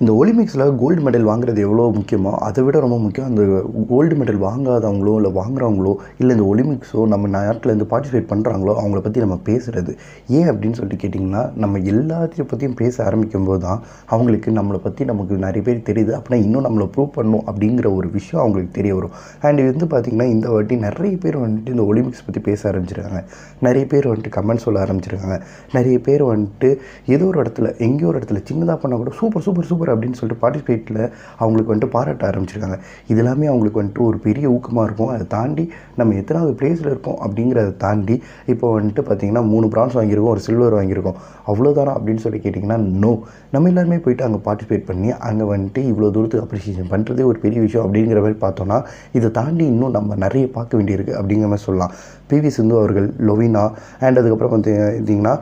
இந்த 0.00 0.12
ஒலிம்பிக்ஸில் 0.18 0.62
gold 0.80 1.00
medal 1.06 1.26
வாங்குறது 1.28 1.60
எவ்வளோ 1.64 1.86
முக்கியமோ 1.96 2.30
அதை 2.46 2.60
விட 2.66 2.76
ரொம்ப 2.84 2.96
முக்கியம் 3.02 3.26
அந்த 3.30 3.42
கோல்டு 3.90 4.14
மெடல் 4.20 4.38
வாங்காதவங்களோ 4.44 5.14
இல்லை 5.18 5.30
வாங்குறவங்களோ 5.38 5.92
இல்லை 6.20 6.32
இந்த 6.36 6.44
ஒலிம்பிக்ஸோ 6.52 7.02
நம்ம 7.12 7.28
நாட்டில் 7.34 7.70
இருந்து 7.70 7.86
பார்ட்டிசிபேட் 7.90 8.28
பண்ணுறாங்களோ 8.30 8.74
அவங்கள 8.80 9.00
பற்றி 9.06 9.22
நம்ம 9.24 9.36
பேசுகிறது 9.48 9.94
ஏன் 10.36 10.48
அப்படின்னு 10.52 10.76
சொல்லிட்டு 10.78 11.00
கேட்டிங்கன்னா 11.02 11.42
நம்ம 11.64 11.82
எல்லாத்தையும் 11.92 12.48
பற்றியும் 12.52 12.78
பேச 12.80 12.96
ஆரம்பிக்கும் 13.08 13.48
போது 13.50 13.62
தான் 13.66 13.82
அவங்களுக்கு 14.14 14.54
நம்மளை 14.60 14.80
பற்றி 14.86 15.04
நமக்கு 15.10 15.38
நிறைய 15.44 15.64
பேர் 15.68 15.84
தெரியுது. 15.90 16.14
அப்படின்னா 16.18 16.38
இன்னும் 16.46 16.66
நம்மளை 16.68 16.86
ப்ரூவ் 16.96 17.12
பண்ணும் 17.18 17.44
அப்படிங்கிற 17.52 17.90
ஒரு 17.98 18.10
விஷயம் 18.16 18.42
அவங்களுக்கு 18.44 18.72
தெரிய 18.78 18.94
வரும். 19.00 19.14
அண்ட் 19.46 19.62
இது 19.64 19.68
வந்து 19.74 19.90
பார்த்திங்கன்னா 19.92 20.28
இந்த 20.36 20.48
வாட்டி 20.54 20.80
நிறைய 20.86 21.12
பேர் 21.26 21.38
வந்துட்டு 21.44 21.76
இந்த 21.76 21.86
ஒலிம்பிக்ஸ் 21.90 22.26
பற்றி 22.30 22.42
பேச 22.48 22.60
ஆரம்பிச்சிருக்காங்க. 22.72 23.22
நிறைய 23.68 23.84
பேர் 23.92 24.10
வந்துட்டு 24.12 24.34
கமெண்ட் 24.38 24.64
சொல்ல 24.66 24.84
ஆரம்பிச்சிருக்காங்க. 24.86 25.38
நிறைய 25.76 25.98
பேர் 26.08 26.26
வந்துட்டு 26.32 26.72
ஏதோ 27.14 27.24
ஒரு 27.30 27.38
இடத்துல 27.44 27.68
எங்கேயோ 27.88 28.10
ஒரு 28.14 28.18
இடத்துல 28.22 28.42
சின்னதாக 28.50 28.78
பண்ணால் 28.82 29.04
கூட 29.04 29.14
சூப்பர் 29.20 29.46
சூப்பர் 29.48 29.70
சூப்பர் 29.70 29.88
அப்படின்னு 29.94 30.18
சொல்லிட்டு 30.20 30.42
பார்ட்டிசிபேட்டில் 30.44 31.00
அவங்களுக்கு 31.40 31.72
வந்துட்டு 31.72 31.94
பாராட்ட 31.96 32.24
ஆரம்பிச்சிருக்காங்க. 32.30 32.78
இது 33.10 33.20
எல்லாமே 33.24 33.48
அவங்களுக்கு 33.52 33.80
வந்துட்டு 33.82 34.04
ஒரு 34.08 34.18
பெரிய 34.26 34.46
ஊக்கமாக 34.56 34.86
இருக்கும். 34.88 35.12
அதை 35.14 35.26
தாண்டி 35.36 35.64
நம்ம 36.00 36.16
எத்தனாவது 36.22 36.52
பிளேஸில் 36.60 36.90
இருக்கோம் 36.92 37.18
அப்படிங்கிறத 37.26 37.74
தாண்டி 37.84 38.16
இப்போ 38.54 38.66
வந்துட்டு 38.78 39.04
பார்த்திங்கன்னா 39.08 39.44
மூணு 39.52 39.68
பிரான்ஸ் 39.74 39.98
வாங்கியிருக்கோம் 40.00 40.34
ஒரு 40.36 40.44
சில்வர் 40.48 40.78
வாங்கியிருக்கோம். 40.78 41.18
அவ்வளோதானா 41.50 41.94
அப்படின்னு 41.98 42.24
சொல்லி 42.26 42.40
கேட்டிங்கன்னா 42.46 42.78
நோ 43.04 43.12
நம்ம 43.54 43.68
எல்லாருமே 43.72 44.00
போயிட்டு 44.04 44.26
அங்கே 44.28 44.40
பார்ட்டிசிபேட் 44.46 44.88
பண்ணி 44.90 45.08
அங்கே 45.28 45.46
வந்துட்டு 45.52 45.80
இவ்வளோ 45.92 46.10
தூரத்துக்கு 46.16 46.46
அப்ரிசியேஷன் 46.46 46.90
பண்ணுறதே 46.92 47.24
ஒரு 47.30 47.38
பெரிய 47.44 47.60
விஷயம் 47.66 47.84
அப்படிங்கிற 47.86 48.20
மாதிரி 48.24 48.38
பார்த்தோன்னா 48.46 48.78
இதை 49.18 49.30
தாண்டி 49.38 49.64
இன்னும் 49.72 49.94
நம்ம 49.98 50.16
நிறைய 50.24 50.46
பார்க்க 50.56 50.78
வேண்டியிருக்கு 50.78 51.14
அப்படிங்கிற 51.20 51.48
மாதிரி 51.52 51.66
சொல்லலாம். 51.68 51.94
பிவி 52.30 52.50
சிந்து 52.56 52.74
அவர்கள் 52.80 53.08
லொவினா 53.28 53.64
அண்ட் 54.06 54.20
அதுக்கப்புறம் 54.20 54.52
பார்த்தீங்கன்னா 54.54 55.34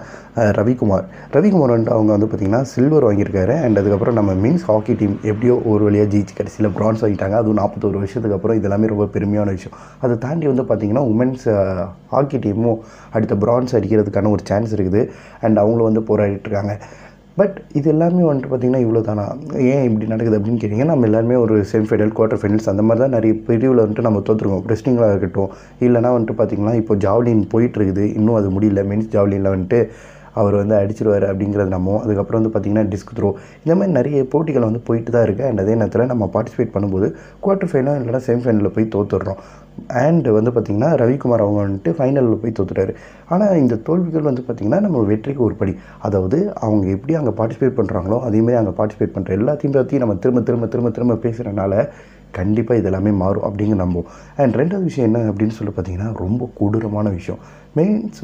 ரவிக்குமார். 0.58 1.06
ரவிக்குமார் 1.36 1.72
வந்துட்டு 1.72 1.94
அவங்க 1.94 2.10
வந்து 2.16 2.28
பார்த்திங்கன்னா 2.30 2.60
சில்வர் 2.72 3.06
வாங்கியிருக்காரு. 3.06 3.54
அண்ட் 3.66 3.78
அதுக்கப்புறம் 3.80 4.16
நம்ம 4.18 4.34
மீன்ஸ் 4.44 4.66
ஹாக்கி 4.70 4.94
டீம் 5.00 5.16
எப்படியோ 5.30 5.54
ஒரு 5.72 5.82
வழியாக 5.86 6.08
ஜெயிச்சு 6.12 6.34
கடைசியில் 6.40 6.70
ப்ரான்ஸ் 6.76 7.02
வாங்கிட்டாங்க. 7.04 7.36
அதுவும் 7.40 7.58
நாற்பத்தோரு 7.60 7.98
வருஷத்துக்கு 8.02 8.36
அப்புறம் 8.36 8.58
இதெல்லாமே 8.60 8.92
ரொம்ப 8.92 9.06
பெருமையான 9.16 9.54
விஷயம். 9.56 9.76
அதை 10.04 10.16
தாண்டி 10.26 10.48
வந்து 10.52 10.66
பார்த்திங்கன்னா 10.70 11.04
உமன்ஸ் 11.14 11.46
ஹாக்கி 12.14 12.40
டீமும் 12.46 12.78
அடுத்த 13.16 13.36
ப்ரான்ஸ் 13.44 13.76
அடிக்கிறதுக்கான 13.78 14.30
ஒரு 14.36 14.44
சான்ஸ் 14.50 14.74
இருக்குது. 14.78 15.02
அண்ட் 15.44 15.60
அவங்களும் 15.64 15.88
வந்து 15.90 16.04
போராடிட்டுருக்காங்க 16.10 16.74
பட் 17.38 17.56
இது 17.72 17.88
எல்லாமே 17.90 18.22
வந்துட்டு 18.28 18.50
பார்த்திங்கன்னா 18.50 18.82
இவ்வளோ 18.84 19.00
தானா 19.00 19.24
ஏன் 19.72 19.84
இப்படி 19.88 20.06
நடக்குது 20.12 20.38
அப்படின்னு 20.38 20.60
கேட்டிங்கன்னா 20.60 20.92
நம்ம 20.92 21.04
எல்லாருமே 21.04 21.34
ஒரு 21.34 21.56
செமிஃபைனல் 21.72 22.12
குவார்ட்டர் 22.16 22.40
ஃபைனல்ஸ் 22.42 22.70
அந்த 22.72 22.82
மாதிரி 22.82 23.02
தான் 23.04 23.14
நிறைய 23.16 23.34
பிரிவில் 23.46 23.82
வந்துட்டு 23.82 24.06
நம்ம 24.06 24.22
தோற்றுருக்கோம் 24.28 24.64
ரெஸ்லிங்களாக 24.72 25.12
இருக்கட்டும் 25.14 25.50
இல்லைனா 25.86 26.10
வந்துட்டு 26.16 26.38
பார்த்திங்கன்னா 26.40 26.74
இப்போ 26.74 26.94
ஜாவ்லின் 27.04 27.42
போயிட்டு 27.48 27.78
இருக்குது. 27.80 28.04
இன்னும் 28.18 28.38
அது 28.40 28.50
முடியல. 28.50 28.82
மென்ஸ் 28.90 29.10
ஜாவ்லினில் 29.14 29.52
வந்துட்டு 29.54 29.80
அவர் 30.42 30.56
வந்து 30.60 30.76
அடிச்சிருவார் 30.80 31.26
அப்படிங்கிறது 31.30 31.74
நம்ம 31.76 31.96
அதுக்கப்புறம் 32.04 32.40
வந்து 32.40 32.52
பார்த்திங்கன்னா 32.54 32.86
டிஸ்க் 32.94 33.14
த்ரோ 33.18 33.30
இந்த 33.64 33.74
மாதிரி 33.78 33.96
நிறைய 33.98 34.24
போட்டிகள் 34.34 34.68
வந்து 34.68 34.82
போயிட்டு 34.88 35.10
தான் 35.16 35.26
இருக்குது 35.28 35.48
அண்ட் 35.50 35.62
அதே 35.64 35.76
நேரத்தில் 35.80 36.10
நம்ம 36.12 36.30
பார்ட்டிசிபேட் 36.34 36.74
பண்ணும்போது 36.74 37.08
குவார்ட்டர் 37.46 37.72
ஃபைனல் 37.72 37.98
இல்லைனா 38.00 38.22
செமிஃபைனலில் 38.28 38.74
போய் 38.76 38.92
தோத்துடுறோம் 38.96 39.40
அண்ட் 40.04 40.28
வந்து 40.36 40.50
பார்த்திங்கன்னா 40.54 40.90
ரவிக்குமார் 41.02 41.44
அவங்க 41.44 41.58
வந்துட்டு 41.64 41.90
ஃபைனலில் 41.98 42.40
போய் 42.42 42.56
தோத்துட்டாரு. 42.58 42.92
ஆனால் 43.34 43.58
இந்த 43.62 43.74
தோல்விகள் 43.88 44.28
வந்து 44.28 44.42
பார்த்திங்கன்னா 44.46 44.80
நம்ம 44.86 45.02
வெற்றிக்கு 45.10 45.42
ஒரு 45.48 45.56
படி. 45.60 45.74
அதாவது 46.06 46.38
அவங்க 46.66 46.86
எப்படி 46.96 47.14
அங்கே 47.20 47.32
பார்ட்டிசிபேட் 47.40 47.78
பண்ணுறாங்களோ 47.78 48.18
அதேமாதிரி 48.28 48.58
அங்கே 48.60 48.74
பார்ட்டிசிபேட் 48.78 49.14
பண்ணுற 49.16 49.36
எல்லாத்தையும் 49.40 49.76
பற்றி 49.76 50.02
நம்ம 50.04 50.16
திரும்ப 50.24 50.42
திரும்ப 50.48 50.68
திரும்ப 50.74 50.90
திரும்ப 50.96 51.18
பேசுகிறனால 51.26 51.74
கண்டிப்பாக 52.38 52.78
இது 52.80 52.88
எல்லாமே 52.88 53.10
மாறும் 53.20 53.44
அப்படிங்கிற 53.48 53.78
நம்புவோம். 53.82 54.08
அண்ட் 54.42 54.56
ரெண்டாவது 54.60 54.86
விஷயம் 54.88 55.06
என்ன 55.08 55.20
அப்படின்னு 55.30 55.54
சொல்லி 55.58 55.72
பார்த்தீங்கன்னா 55.76 56.08
ரொம்ப 56.22 56.48
கொடூரமான 56.58 57.06
விஷயம். 57.18 57.40
மெயின்ஸ் 57.76 58.20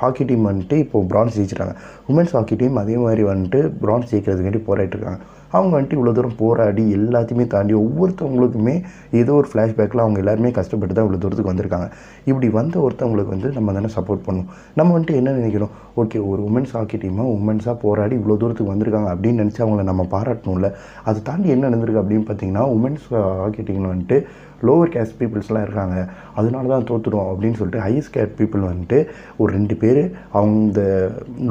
ஹாக்கி 0.00 0.24
டீம் 0.28 0.44
வந்துட்டு 0.50 0.76
இப்போது 0.84 1.08
பிரான்ஸ் 1.12 1.36
ஜெயிச்சிட்டாங்க. 1.38 1.74
உமன்ஸ் 2.12 2.36
ஹாக்கி 2.36 2.56
டீம் 2.60 2.76
அதே 2.82 2.96
மாதிரி 3.06 3.24
வந்துட்டு 3.32 3.60
பிரான்ஸ் 3.82 4.10
ஜெயிக்கிறதுக்காண்டி 4.12 4.62
போராடிட்டு 4.68 4.96
இருக்காங்க. 4.96 5.20
அவங்க 5.56 5.72
வந்துட்டு 5.74 5.96
இவ்வளோ 5.96 6.12
தூரம் 6.16 6.34
போராடி 6.40 6.82
எல்லாத்தையுமே 6.96 7.44
தாண்டி 7.52 7.74
ஒவ்வொருத்தவங்களுக்குமே 7.82 8.74
ஏதோ 9.20 9.32
ஒரு 9.40 9.48
ஃப்ளாஷ்பேக்கில் 9.50 10.02
அவங்க 10.04 10.18
எல்லாருமே 10.22 10.50
கஷ்டப்பட்டு 10.58 10.94
தான் 10.96 11.06
இவ்வளோ 11.06 11.20
தூரத்துக்கு 11.22 11.52
வந்திருக்காங்க. 11.52 11.86
இப்படி 12.30 12.48
வந்த 12.58 12.76
ஒருத்தவங்களுக்கு 12.86 13.34
வந்து 13.34 13.50
நம்ம 13.58 13.72
தானே 13.76 13.90
சப்போர்ட் 13.96 14.24
பண்ணணும். 14.26 14.50
நம்ம 14.78 14.92
வந்துட்டு 14.96 15.16
என்ன 15.20 15.34
நினைக்கிறோம்? 15.38 15.72
ஓகே 16.02 16.20
ஒரு 16.32 16.42
உமன்ஸ் 16.48 16.74
ஹாக்கி 16.78 16.98
டீமாக 17.04 17.36
உமன்ஸாக 17.38 17.76
போராடி 17.84 18.16
இவ்வளோ 18.20 18.36
தூரத்துக்கு 18.42 18.74
வந்திருக்காங்க 18.74 19.10
அப்படின்னு 19.14 19.42
நினச்சி 19.44 19.62
அவங்கள 19.66 19.86
நம்ம 19.92 20.06
பாராட்டணும்ல. 20.16 20.70
அதை 21.08 21.18
தாண்டி 21.30 21.48
என்ன 21.56 21.70
நடந்திருக்கு 21.70 22.02
அப்படின்னு 22.02 22.28
பார்த்தீங்கன்னா 22.30 22.66
உமன்ஸ் 22.76 23.08
ஹாக்கி 23.42 23.64
டீமில் 23.68 23.92
வந்துட்டு 23.94 24.18
லோவர் 24.66 24.92
கேஸ்ட் 24.94 25.16
பீப்புள்ஸ்லாம் 25.18 25.66
இருக்காங்க 25.66 25.96
அதனால 26.34 26.68
தான் 26.68 26.86
தோற்றுடும் 26.90 27.28
அப்படின்னு 27.30 27.58
சொல்லிட்டு 27.60 27.84
ஹையஸ்ட் 27.86 28.14
கேஸ்ட் 28.14 28.36
பீப்புள் 28.38 28.68
வந்துட்டு 28.70 28.98
ஒரு 29.36 29.52
ரெண்டு 29.52 29.76
பேர் 29.76 30.02
அவங்க 30.38 30.80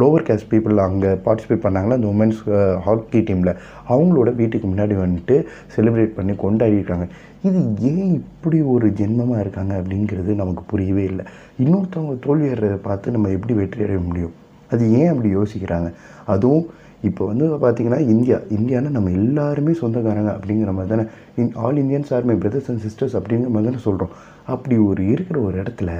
லோவர் 0.02 0.26
கேஸ்ட் 0.30 0.50
பீப்புள் 0.54 0.84
அங்கே 0.88 1.12
பார்ட்டிசிபேட் 1.26 1.64
பண்ணாங்களா 1.66 1.98
அந்த 2.00 2.10
உமன்ஸ் 2.14 2.42
ஹாக்கி 2.88 3.22
டீமில் 3.30 3.54
அவங்களோட 3.90 4.36
வீட்டுக்கு 4.36 4.68
முன்னாடி 4.68 4.98
வந்துட்டு 5.06 5.38
செலிப்ரேட் 5.76 6.18
பண்ணி 6.18 6.36
கொண்டாடிருக்காங்க 6.46 7.08
இது 7.48 7.60
ஏன் 7.92 8.14
இப்படி 8.14 8.62
ஒரு 8.62 8.88
ஜென்மமாக 9.00 9.40
இருக்காங்க 9.40 9.74
அப்படிங்கிறது 9.82 10.32
நமக்கு 10.36 10.64
புரியவே 10.68 11.04
இல்லை. 11.04 11.26
இன்னொருத்தவங்க 11.64 12.16
தோல்வி 12.26 12.50
பார்த்து 12.88 13.12
நம்ம 13.12 13.30
எப்படி 13.30 13.54
வெற்றி 13.54 13.84
அடைய 13.84 14.00
முடியும்? 14.00 14.34
அது 14.72 14.84
ஏன் 15.00 15.12
அப்படி 15.12 15.30
யோசிக்கிறாங்க? 15.36 15.90
அதுவும் 16.34 16.66
இப்போ 17.04 17.26
வந்து 17.26 17.46
பார்த்தீங்கன்னா 17.64 18.00
இந்தியா 18.14 18.38
இந்தியானா 18.58 18.90
நம்ம 18.90 19.10
எல்லாருமே 19.10 19.74
சொந்தக்காரங்க 19.74 20.32
அப்படிங்கிற 20.38 20.72
மாதிரி 20.74 20.92
தானே? 20.94 21.06
In 21.36 21.52
all 21.64 21.76
Indians 21.76 22.14
are 22.14 22.24
my 22.24 22.36
brothers 22.36 22.70
and 22.72 22.82
sisters 22.86 23.16
அப்படிங்கிற 23.20 23.50
மாதிரி 23.50 23.70
தானே 23.70 23.82
சொல்கிறோம் 23.84 24.14
அப்படி 24.54 24.78
ஒரு 24.78 25.08
இருக்கிற 25.08 25.40
ஒரு 25.40 25.62
இடத்துல 25.62 25.92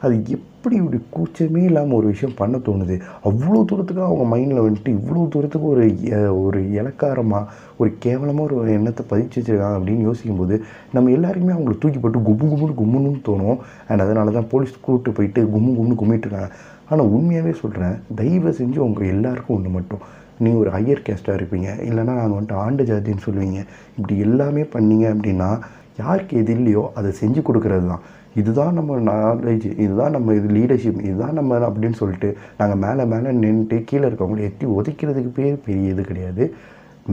அது 0.00 0.14
எப்படி 0.36 0.74
இப்படி 0.76 0.98
கூச்சமே 1.16 1.62
இல்லாமல் 1.64 1.96
ஒரு 1.98 2.06
விஷயம் 2.06 2.36
பண்ண 2.38 2.56
தோணுது? 2.56 2.96
அவ்வளோ 3.28 3.60
தூரத்துக்கு 3.70 4.02
அவங்க 4.02 4.24
மைண்டில் 4.32 4.64
வந்துட்டு 4.66 4.90
இவ்வளோ 4.98 5.28
தூரத்துக்கு 5.28 5.66
ஒரு 5.66 5.84
ஒரு 6.44 6.60
இலக்காரமாக 6.70 7.50
ஒரு 7.76 7.90
கேவலமாக 7.98 8.60
ஒரு 8.60 8.72
எண்ணத்தை 8.72 9.04
பதிச்சு 9.10 9.38
வச்சுருக்காங்க 9.38 9.78
அப்படின்னு 9.80 10.08
யோசிக்கும்போது 10.08 10.62
நம்ம 10.92 11.10
எல்லாருக்குமே 11.10 11.56
அவங்களை 11.56 11.78
தூக்கி 11.78 11.98
போட்டு 11.98 12.26
கும்மு 12.28 12.46
கும்முன்னு 12.52 12.78
கும்முன்னு 12.82 13.22
தோணும். 13.30 13.58
அண்ட் 13.88 14.00
அதனால 14.00 14.30
தான் 14.30 14.50
போலீஸ் 14.52 14.80
கூப்பிட்டு 14.80 15.16
போயிட்டு 15.18 15.42
கும்மு 15.54 15.72
கும்முன்னு 15.78 16.00
கும்மிட்டு 16.02 16.28
இருக்காங்க. 16.28 16.50
ஆனால் 16.90 17.06
உண்மையாகவே 17.06 17.52
சொல்கிறேன் 17.62 17.98
தயவு 18.14 18.50
செஞ்சு 18.60 18.78
உங்கள் 18.78 19.12
எல்லாருக்கும் 19.14 19.56
ஒன்று 19.56 19.70
மட்டும். 19.70 20.04
நீங்கள் 20.38 20.60
ஒரு 20.60 20.70
ஹையர் 20.70 21.06
கேஸ்ட்டாக 21.06 21.38
இருப்பீங்க. 21.40 21.68
இல்லைன்னா 21.88 22.14
நாங்கள் 22.20 22.36
வந்துட்டு 22.38 22.56
ஆண்டு 22.64 22.84
ஜாதின்னு 22.84 23.26
சொல்லுவீங்க. 23.26 23.60
இப்படி 23.98 24.16
எல்லாமே 24.18 24.62
பண்ணீங்க 24.74 25.06
அப்படின்னா 25.14 25.50
யாருக்கு 26.02 26.36
எது 26.36 26.52
இல்லையோ 26.52 26.84
அதை 26.94 27.10
செஞ்சு 27.20 27.42
கொடுக்கறது 27.48 27.86
தான் 27.92 28.04
இதுதான் 28.40 28.74
நம்ம 28.74 28.96
நாலேஜ் 29.10 29.66
இதுதான் 29.84 30.14
நம்ம 30.16 30.34
இது 30.34 30.48
லீடர்ஷிப் 30.56 30.98
இதுதான் 31.08 31.36
நம்ம 31.38 31.58
அப்படின்னு 31.68 31.98
சொல்லிட்டு 32.00 32.30
நாங்கள் 32.58 32.80
மேலே 32.84 33.04
மேலே 33.12 33.30
நின்றுட்டு 33.42 33.76
கீழே 33.84 34.06
இருக்கவங்கள 34.08 34.42
எட்டி 34.48 34.66
உதைக்கிறதுக்கு 34.66 35.30
பேர் 35.38 35.64
பெரிய 35.64 35.94
இது 35.94 36.02
கிடையாது. 36.02 36.44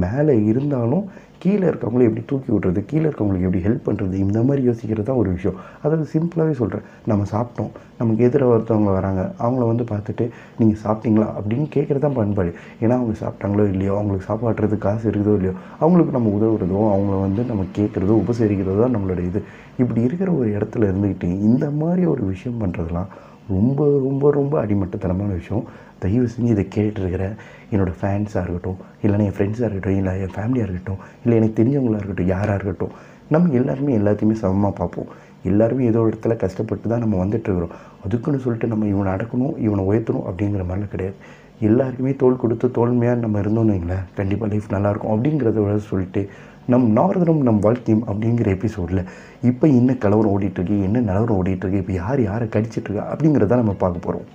மேலே 0.03 0.35
இருந்தாலும் 0.45 1.06
கீழே 1.44 1.66
இருக்கவங்கள 1.70 2.04
எப்படி 2.08 2.24
தூக்கி 2.31 2.50
விட்றது 2.54 2.80
கீழே 2.90 3.06
இருக்கவங்களுக்கு 3.08 3.48
எப்படி 3.48 3.64
ஹெல்ப் 3.66 3.86
பண்ணுறது 3.88 4.16
இந்த 4.26 4.40
மாதிரி 4.44 4.62
யோசிக்கிறது 4.70 5.08
தான் 5.09 5.20
ஒரு 5.22 5.30
விஷயம். 5.36 5.58
அதாவது 5.84 6.06
சிம்பிளாகவே 6.14 6.54
சொல்கிறேன் 6.59 6.86
நம்ம 7.12 7.26
சாப்பிட்டோம். 7.34 7.72
நமக்கு 8.00 8.22
எதிராக 8.28 8.54
ஒருத்தவங்க 8.54 8.92
வராங்க. 9.00 9.22
அவங்கள 9.44 9.66
வந்து 9.72 9.86
பார்த்துட்டு 9.92 10.26
நீங்கள் 10.59 10.80
சாப்பிட்டீங்களா? 10.86 11.28
அப்படின்னு 11.40 11.68
கேட்குறது 11.76 12.04
தான் 12.06 12.18
பண்பாடு. 12.20 12.54
ஏன்னா 12.84 12.96
அவங்க 13.00 13.16
சாப்பிட்டாங்களோ 13.24 13.66
இல்லையோ 13.74 13.94
அவங்களுக்கு 14.00 14.30
சாப்பாடுறது 14.31 14.78
காசு 14.78 15.06
இருக்குதோ 15.12 15.36
இல்லையோ 15.40 15.56
அவங்களுக்கு 15.80 16.16
நம்ம 16.18 16.31
உதவுறதோ 16.40 16.80
அவங்கள 16.94 17.20
வந்து 17.26 17.44
நம்ம 17.52 17.66
கேட்குறதோ 17.80 18.16
உபசரிக்கிறதோ 18.24 18.80
தான் 18.86 18.96
நம்மளோட 18.98 19.24
இது. 19.31 19.42
இப்படி 19.78 20.02
இருக்கிற 20.02 20.31
ஒரு 20.40 20.50
இடத்துல 20.58 20.90
இருந்துக்கிட்டு 20.92 21.30
இந்த 21.50 21.66
மாதிரி 21.81 22.06
ஒரு 22.06 22.24
விஷயம் 22.25 22.60
பண்ணுறதுலாம் 22.64 23.12
ரொம்ப 23.48 23.88
ரொம்ப 24.00 24.31
ரொம்ப 24.31 24.66
அடிமட்டத்தனமான 24.66 25.31
விஷயம். 25.34 25.64
தயவு 26.00 26.28
செஞ்சு 26.34 26.50
இதை 26.56 26.68
கேட்டுருக்கிற 26.76 27.26
என்னோடய 27.72 27.96
ஃபேன்ஸாக 28.02 28.44
இருக்கட்டும் 28.44 28.80
இல்லைன்னா 29.04 29.26
என் 29.30 29.36
ஃப்ரெண்ட்ஸாக 29.38 29.70
இருக்கட்டும் 29.70 29.98
இல்லை 29.98 30.14
என் 30.22 30.34
ஃபேமிலியாக 30.36 30.68
இருக்கட்டும் 30.68 31.02
இல்லை 31.24 31.36
எனக்கு 31.40 31.58
தெரிஞ்சவங்களாக 31.59 32.02
இருக்கட்டும் 32.02 32.31
யாராக 32.36 32.56
இருக்கட்டும் 32.56 32.96
நம்ம 33.28 33.54
எல்லாருமே 33.54 33.98
எல்லாத்தையுமே 33.98 34.31
சமமாக 34.31 34.74
பார்ப்போம். 34.76 35.08
எல்லாருமே 35.44 35.86
ஏதோ 35.86 36.00
ஒரு 36.00 36.12
இடத்துல 36.12 36.36
கஷ்டப்பட்டு 36.36 36.90
தான் 36.90 37.00
நம்ம 37.00 37.26
வந்துட்டுருக்குறோம் 37.26 37.74
அதுக்குன்னு 38.06 38.40
சொல்லிட்டு 38.40 38.68
நம்ம 38.68 38.86
இவனை 38.86 39.14
அடக்கணும் 39.14 39.56
இவனை 39.58 39.84
உயர்த்தணும் 39.86 40.28
அப்படிங்கிற 40.30 40.64
மாதிரிலாம் 40.68 40.94
கிடையாது. 40.96 41.16
எல்லாருக்குமே 41.60 42.16
தோல் 42.16 42.38
கொடுத்து 42.38 42.72
தோல்மையாக 42.72 43.20
நம்ம 43.20 43.40
இருந்தோம்னு 43.40 43.74
வைங்களேன் 43.74 44.06
கண்டிப்பாக 44.16 44.52
லைஃப் 44.54 44.74
நல்லாயிருக்கும் 44.74 45.14
அப்படிங்கிறத 45.16 45.60
விட 45.63 45.78
சொல்லிட்டு 45.78 46.30
நம் 46.68 46.86
நாரதனும் 46.92 47.42
நம் 47.42 47.60
வாழ்க்கையும் 47.60 48.04
அப்படிங்கிற 48.07 48.48
எபிசோடில் 48.50 49.01
இப்போ 49.42 49.65
என்ன 49.68 49.94
கலவரம் 49.94 50.33
ஓடிட்டுருக்கு 50.33 50.75
என்ன 50.83 51.00
நிலவரம் 51.00 51.38
ஓடிட்டுருக்கு 51.38 51.81
இப்போ 51.81 51.94
யார் 51.94 52.21
யாரை 52.21 52.48
கடிச்சிட்ருக்கா 52.48 53.04
அப்படிங்கிறத 53.10 53.56
நம்ம 53.56 53.75
பார்க்க 53.80 54.06
போகிறோம் 54.06 54.27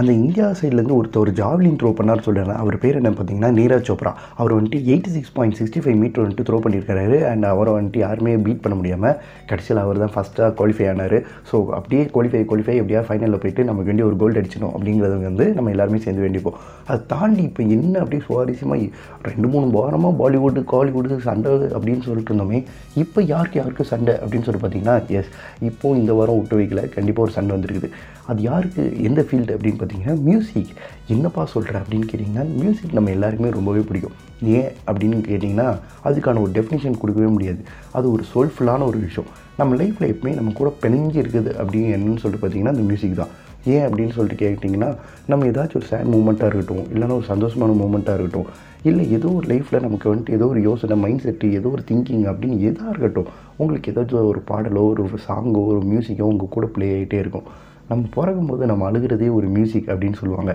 அந்த 0.00 0.10
இந்தியா 0.22 0.46
சைட்லேருந்து 0.58 0.96
ஒருத்தர் 0.96 1.22
ஒரு 1.24 1.32
ஜாவ்லின் 1.38 1.76
த்ரோ 1.80 1.90
பண்ணார் 1.98 2.24
சொல்கிறாங்க 2.26 2.54
அவர் 2.62 2.76
பேர் 2.82 2.98
என்ன 3.00 3.10
பார்த்தீங்கன்னா 3.18 3.50
நீரஜ் 3.58 3.86
சோப்ரா. 3.90 4.10
அவர் 4.40 4.54
வந்துட்டு 4.56 4.78
eighty 4.90 5.10
six 5.14 5.32
point 5.36 5.56
sixty 5.58 5.80
five 5.84 5.98
meter 6.02 6.22
வந்துட்டு 6.24 6.44
த்ரோ 6.48 6.58
பண்ணியிருக்காரு 6.64 7.18
அண்ட் 7.30 7.46
அவரை 7.52 7.72
வந்துட்டு 7.76 8.00
யாருமே 8.04 8.32
பீட் 8.46 8.60
பண்ண 8.64 8.74
முடியாமல் 8.80 9.14
கடைசியில் 9.50 9.80
அவர் 9.84 10.00
தான் 10.04 10.12
ஃபஸ்ட்டாக 10.16 10.48
குவாலிஃபை 10.58 10.88
ஆனார். 10.92 11.16
ஸோ 11.50 11.58
அப்படியே 11.78 12.02
குவாலிஃபை 12.16 12.42
குவாலிஃபை 12.50 12.74
எப்படியா 12.80 13.02
ஃபைனலில் 13.06 13.42
போயிட்டு 13.44 13.64
நமக்கு 13.70 13.90
வேண்டிய 13.90 14.06
ஒரு 14.10 14.18
கோல்டு 14.22 14.40
அடிச்சிடும் 14.40 14.74
அப்படிங்கிறது 14.76 15.16
வந்து 15.28 15.46
நம்ம 15.58 15.72
எல்லாருமே 15.74 16.00
சேர்ந்து 16.06 16.24
வேண்டிப்போம். 16.26 16.58
அதை 16.88 16.98
தாண்டி 17.14 17.42
இப்போ 17.50 17.64
என்ன 17.76 17.94
அப்படியே 18.02 18.22
சுவாரஸ்யமாக 18.26 18.90
ரெண்டு 19.30 19.50
மூணு 19.54 19.66
வாரமாக 19.78 20.14
பாலிவுட்டு 20.20 20.64
காலிவுட்டு 20.74 21.18
சண்டை 21.28 21.54
அப்படின்னு 21.76 22.06
சொல்லிட்டு 22.08 22.32
இருந்தோமே 22.32 22.60
இப்போ 23.04 23.22
யாருக்கு 23.32 23.60
யாருக்கு 23.62 23.86
சண்டை 23.94 24.14
அப்படின்னு 24.22 24.48
சொல்லி 24.50 24.62
பார்த்தீங்கன்னா 24.66 24.98
எஸ் 25.20 25.32
இப்போது 25.70 25.98
இந்த 26.02 26.12
வாரம் 26.20 26.38
விட்டு 26.40 26.60
வைக்கல. 26.60 26.84
கண்டிப்பாக 26.98 27.26
ஒரு 27.28 27.36
சண்டை 27.38 27.52
வந்திருக்குது. 27.56 27.90
அது 28.30 28.40
யாருக்கு 28.50 28.82
எந்த 29.08 29.20
ஃபீல்டு 29.26 29.54
அப்படின்னு 29.56 29.80
பார்த்தீங்கன்னா 29.86 30.16
மியூசிக் 30.26 30.72
என்னப்பா 31.14 31.42
சொல்கிற 31.54 31.74
அப்படின்னு 31.82 32.08
கேட்டிங்கன்னா 32.10 32.44
மியூசிக் 32.60 32.96
நம்ம 32.98 33.10
எல்லாருக்குமே 33.16 33.50
ரொம்பவே 33.56 33.82
பிடிக்கும். 33.88 34.14
ஏன் 34.58 34.70
அப்படின்னு 34.88 35.18
கேட்டிங்கன்னா 35.30 35.68
அதுக்கான 36.08 36.40
ஒரு 36.44 36.52
டெஃபினேஷன் 36.58 37.00
கொடுக்கவே 37.02 37.30
முடியாது. 37.36 37.60
அது 37.98 38.06
ஒரு 38.14 38.24
சோல்ஃபுல்லான 38.32 38.86
ஒரு 38.90 38.98
விஷயம். 39.06 39.28
நம்ம 39.60 39.76
லைஃப்பில் 39.82 40.12
எப்பவுமே 40.12 40.32
நம்ம 40.38 40.52
கூட 40.60 40.70
பிணைஞ்சு 40.82 41.18
இருக்குது 41.24 41.50
அப்படின்னு 41.60 41.94
என்னன்னு 41.96 42.22
சொல்லிட்டு 42.22 42.42
பார்த்தீங்கன்னா 42.42 42.74
அந்த 42.76 42.86
மியூசிக் 42.90 43.20
தான். 43.22 43.34
ஏன் 43.74 43.84
அப்படின்னு 43.88 44.14
சொல்லிட்டு 44.16 44.40
கேட்டிங்கன்னா 44.42 44.88
நம்ம 45.30 45.46
ஏதாச்சும் 45.50 45.78
ஒரு 45.80 45.88
சேட் 45.90 46.10
மூமெண்ட்டாக 46.14 46.48
இருக்கட்டும் 46.50 46.84
இல்லைன்னா 46.92 47.16
ஒரு 47.20 47.26
சந்தோஷமான 47.30 47.76
மூமெண்ட்டாக 47.80 48.18
இருக்கட்டும் 48.18 48.50
இல்லை 48.88 49.04
ஏதோ 49.16 49.28
ஒரு 49.38 49.46
லைஃப்பில் 49.52 49.84
நமக்கு 49.86 50.06
வந்துட்டு 50.12 50.34
ஏதோ 50.36 50.46
ஒரு 50.52 50.60
யோசனை 50.66 50.96
மைண்ட் 51.04 51.24
செட்டு 51.24 51.46
ஏதோ 51.58 51.68
ஒரு 51.76 51.82
திங்கிங் 51.88 52.24
அப்படின்னு 52.32 52.58
எதாக 52.68 52.92
இருக்கட்டும் 52.92 53.30
உங்களுக்கு 53.62 53.90
ஏதாச்சும் 53.92 54.28
ஒரு 54.32 54.42
பாடலோ 54.50 54.82
ஒரு 54.90 55.20
சாங்கோ 55.28 55.62
ஒரு 55.72 55.80
மியூசிக்கோ 55.92 56.28
உங்கள் 56.32 56.54
கூட 56.56 56.66
ப்ளே 56.74 56.88
ஆகிட்டே 56.96 57.18
இருக்கும். 57.24 57.48
நம்ம 57.90 58.02
பிறகும்போது 58.16 58.66
நம்ம 58.70 58.90
அழுகிறதே 58.90 59.28
ஒரு 59.38 59.48
மியூசிக் 59.56 59.88
அப்படின்னு 59.92 60.20
சொல்லுவாங்க. 60.22 60.52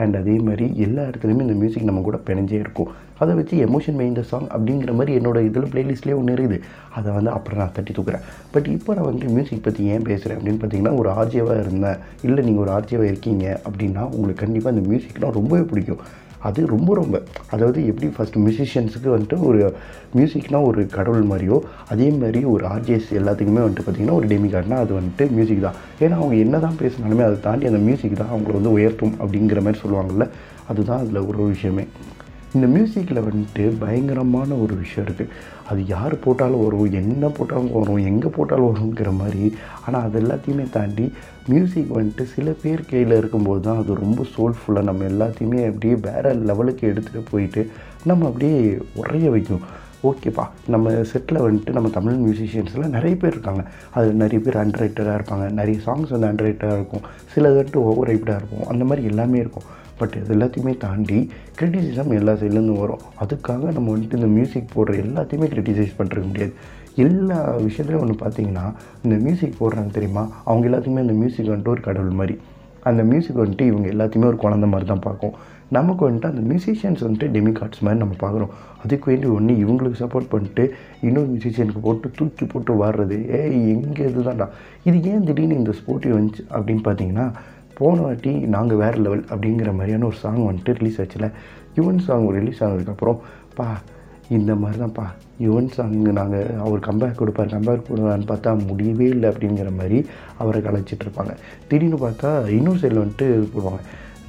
அண்ட் 0.00 0.14
அதே 0.18 0.34
மாதிரி 0.46 0.66
எல்லா 0.84 1.02
இடத்துலையுமே 1.08 1.44
இந்த 1.46 1.56
மியூசிக் 1.62 1.88
நம்ம 1.88 2.02
கூட 2.06 2.18
பிணைஞ்சே 2.26 2.58
இருக்கும். 2.64 2.90
அதை 3.22 3.32
வச்சு 3.38 3.56
எமோஷன் 3.66 3.98
மெயின் 3.98 4.16
த 4.18 4.22
சாங் 4.30 4.46
அப்படிங்கிற 4.54 4.92
மாதிரி 4.98 5.12
என்னோட 5.18 5.38
இதில் 5.48 5.68
ப்ளேலிஸ்ட்லேயே 5.72 6.16
ஒன்று 6.20 6.34
இருக்குது. 6.36 6.58
அதை 6.96 7.08
வந்து 7.16 7.30
அப்புறம் 7.30 7.60
நான் 7.60 7.74
தட்டி 7.76 7.92
தூக்குறேன். 7.98 8.24
பட் 8.54 8.68
இப்போ 8.76 8.94
நான் 8.94 9.08
வந்து 9.10 9.26
மியூசிக் 9.36 9.62
பற்றி 9.66 9.84
ஏன் 9.94 10.08
பேசுகிறேன் 10.10 10.38
அப்படின்னு 10.38 10.62
பார்த்தீங்கன்னா 10.62 10.94
ஒரு 11.02 11.10
ஆர்ஜியவாக 11.18 11.60
இருந்தேன். 11.66 12.00
இல்லை 12.28 12.44
நீங்கள் 12.48 12.64
ஒரு 12.66 12.72
ஆர்ஜியவாக 12.78 13.12
இருக்கீங்க 13.12 13.60
அப்படின்னா 13.68 14.04
உங்களுக்கு 14.14 14.44
கண்டிப்பாக 14.44 14.76
இந்த 14.76 14.84
மியூசிக்னால் 14.90 15.38
ரொம்பவே 15.40 15.62
பிடிக்கும். 15.72 16.02
அது 16.42 16.66
ரொம்ப 16.66 16.94
ரொம்ப 16.94 17.16
அதாவது 17.50 17.78
எப்படி 17.86 18.08
ஃபஸ்ட் 18.16 18.38
மியூசிஷியன்ஸுக்கு 18.44 19.08
வந்துட்டு 19.14 19.38
ஒரு 19.48 19.60
மியூசிக்னால் 20.16 20.66
ஒரு 20.70 20.86
கடவுள் 20.86 21.24
மாதிரியோ 21.24 21.58
அதே 21.88 22.08
மாதிரி 22.10 22.44
ஒரு 22.44 22.64
ஆர்ஜிஎஸ் 22.66 23.10
எல்லாத்துக்குமே 23.20 23.62
வந்துட்டு 23.66 23.84
பார்த்திங்கன்னா 23.86 24.18
ஒரு 24.20 24.26
டெமிகார்ட்னா 24.26 24.78
அது 24.84 24.94
வந்துட்டு 25.00 25.30
மியூசிக் 25.30 25.66
தான். 25.66 25.78
ஏன்னா 26.00 26.16
அவங்க 26.20 26.34
என்ன 26.34 26.58
தான் 26.58 26.80
பேசினாலுமே 26.80 27.24
அதை 27.28 27.40
தாண்டி 27.40 27.66
அந்த 27.66 27.82
மியூசிக் 27.88 28.20
தான் 28.22 28.32
அவங்கள 28.32 28.52
வந்து 28.52 28.74
உயர்த்தும் 28.78 29.14
அப்படிங்கிற 29.20 29.62
மாதிரி 29.62 29.82
சொல்லுவாங்கள்ல 29.84 30.26
அதுதான் 30.68 31.00
அதில் 31.00 31.26
ஒரு 31.26 31.38
விஷயமே. 31.44 31.86
இந்த 32.56 32.66
மியூசிக்கில் 32.72 33.26
வந்துட்டு 33.26 33.64
பயங்கரமான 33.82 34.56
ஒரு 34.62 34.74
விஷயம் 34.80 35.04
இருக்குது 35.06 35.34
அது 35.70 35.80
யார் 35.92 36.14
போட்டாலும் 36.24 36.64
வரும் 36.64 36.96
என்ன 37.00 37.28
போட்டாலும் 37.36 37.74
வரும் 37.78 38.06
எங்கே 38.10 38.30
போட்டாலும் 38.36 38.70
வருங்கிற 38.70 39.10
மாதிரி. 39.20 39.44
ஆனால் 39.84 40.04
அது 40.06 40.16
எல்லாத்தையுமே 40.22 40.66
தாண்டி 40.76 41.06
மியூசிக் 41.52 41.94
வந்துட்டு 41.98 42.24
சில 42.34 42.50
பேர் 42.62 42.88
கையில் 42.90 43.18
இருக்கும்போது 43.20 43.62
தான் 43.68 43.80
அது 43.82 43.94
ரொம்ப 44.04 44.26
சோல்ஃபுல்லாக 44.34 44.88
நம்ம 44.90 45.06
எல்லாத்தையுமே 45.12 45.60
அப்படியே 45.70 45.94
வேறு 46.08 46.32
லெவலுக்கு 46.50 46.84
எடுத்துகிட்டு 46.92 47.30
போயிட்டு 47.30 47.62
நம்ம 48.10 48.26
அப்படியே 48.30 48.58
உறைய 49.02 49.30
வைக்கும். 49.36 49.64
ஓகேப்பா 50.10 50.44
நம்ம 50.74 50.92
செட்டில் 51.10 51.44
வந்துட்டு 51.44 51.76
நம்ம 51.76 51.90
தமிழ் 51.96 52.22
மியூசிஷியன்ஸில் 52.22 52.94
நிறைய 52.96 53.14
பேர் 53.16 53.34
இருக்காங்க. 53.36 53.62
அது 53.98 54.08
நிறைய 54.22 54.38
பேர் 54.44 54.62
அண்டர் 54.62 54.82
ரைட்டராக 54.84 55.18
இருப்பாங்க 55.18 55.44
நிறைய 55.60 55.78
சாங்ஸ் 55.86 56.14
வந்து 56.14 56.28
அண்டர் 56.30 56.48
ரைட்டராக 56.48 56.80
இருக்கும். 56.80 57.04
சிலது 57.34 57.58
வந்துட்டு 57.60 57.84
ஓவர் 57.90 58.10
ரைட்டடாக 58.10 58.40
இருக்கும். 58.40 58.66
அந்த 58.72 58.84
மாதிரி 58.84 59.08
எல்லாமே 59.12 59.38
இருக்கும். 59.44 59.68
பட் 59.98 60.14
இது 60.20 60.34
எல்லாத்தையுமே 60.36 60.72
தாண்டி 60.76 61.18
கிரிட்டிசிசம் 61.58 62.14
எல்லா 62.18 62.32
சைட்லேருந்து 62.32 62.78
வரும். 62.78 63.02
அதுக்காக 63.22 63.72
நம்ம 63.72 63.96
வந்துட்டு 63.96 64.18
இந்த 64.20 64.30
மியூசிக் 64.36 64.72
போடுற 64.74 64.94
எல்லாத்தையுமே 65.06 65.48
கிரிட்டிசைஸ் 65.54 65.98
பண்ணுறக்க 65.98 66.26
முடியாது. 66.26 66.54
எல்லா 67.04 67.38
விஷயத்துலையும் 67.66 68.04
ஒன்று 68.04 68.16
பார்த்தீங்கன்னா 68.24 68.64
இந்த 69.04 69.16
மியூசிக் 69.26 69.60
போடுறாங்க 69.60 69.90
தெரியுமா? 69.90 70.24
அவங்க 70.44 70.64
எல்லாத்துக்குமே 70.68 71.04
அந்த 71.06 71.16
மியூசிக் 71.20 71.50
வந்துட்டு 71.52 71.74
ஒரு 71.76 71.80
கடவுள் 71.80 72.18
மாதிரி. 72.20 72.36
அந்த 72.90 73.02
மியூசிக் 73.02 73.40
வந்துட்டு 73.42 73.60
இவங்க 73.60 73.88
எல்லாத்தையுமே 73.94 74.24
ஒரு 74.24 74.38
குழந்த 74.44 74.66
மாதிரி 74.66 74.86
தான் 74.90 75.04
பார்க்கும். 75.08 75.34
நமக்கு 75.68 76.02
வந்துட்டு 76.08 76.30
அந்த 76.30 76.42
மியூசிஷியன்ஸ் 76.48 77.02
வந்துட்டு 77.04 77.26
டெமிகார்ட்ஸ் 77.36 77.82
மாதிரி 77.84 78.00
நம்ம 78.02 78.14
பார்க்குறோம். 78.22 78.50
அதுக்கு 78.84 79.06
வேண்டி 79.10 79.28
ஒன்று 79.36 79.54
இவங்களுக்கு 79.64 79.98
சப்போர்ட் 80.00 80.28
பண்ணிட்டு 80.28 80.64
இன்னொரு 81.00 81.28
மியூசிஷியனுக்கு 81.34 81.82
போட்டு 81.82 82.10
தூக்கி 82.16 82.44
போட்டு 82.44 82.72
வாடுறது. 82.82 83.18
ஏய் 83.38 83.68
எங்கே 83.74 84.04
இதுதான்டா. 84.04 84.48
இது 84.84 85.02
ஏன் 85.12 85.24
திடீர்னு 85.24 85.60
இந்த 85.62 85.74
ஸ்போர்ட்டிவ் 85.80 86.16
வந்துச்சு 86.18 86.44
அப்படின்னு 86.56 86.84
பார்த்தீங்கன்னா 86.88 87.26
போன 87.82 88.00
வாட்டி 88.00 88.34
நாங்கள் 88.56 88.80
வேறு 88.82 89.00
லெவல் 89.06 89.24
அப்படிங்கிற 89.32 89.70
மாதிரியான 89.78 90.06
ஒரு 90.10 90.20
சாங் 90.24 90.42
வந்துட்டு 90.48 90.76
ரிலீஸ் 90.80 91.00
ஆச்சுல. 91.02 91.28
யுவன் 91.78 92.04
சாங் 92.06 92.28
ரிலீஸ் 92.38 92.62
ஆனதுக்கப்புறம் 92.64 93.20
பா 93.58 93.66
இந்த 94.36 94.52
மாதிரி 94.60 94.78
தான்ப்பா 94.82 95.06
யுவன் 95.44 95.70
சாங் 95.76 95.96
நாங்கள் 96.18 96.50
அவர் 96.64 96.86
கம்பேக் 96.86 97.18
கொடுப்பார் 97.20 97.52
கம்பேக் 97.54 97.88
கொடுவான்னு 97.88 98.28
பார்த்தா 98.30 98.50
முடியவே 98.68 99.06
இல்லை 99.14 99.26
அப்படிங்கிற 99.30 99.70
மாதிரி 99.78 99.98
அவரை 100.42 100.60
கலைச்சிட்டு 100.66 101.04
இருப்பாங்க. 101.06 101.32
திடீர்னு 101.68 101.98
பார்த்தா 102.04 102.30
இன்னொரு 102.58 102.80
சைடில் 102.82 103.02
வந்துட்டு 103.02 103.28
போடுவாங்க. 103.54 103.82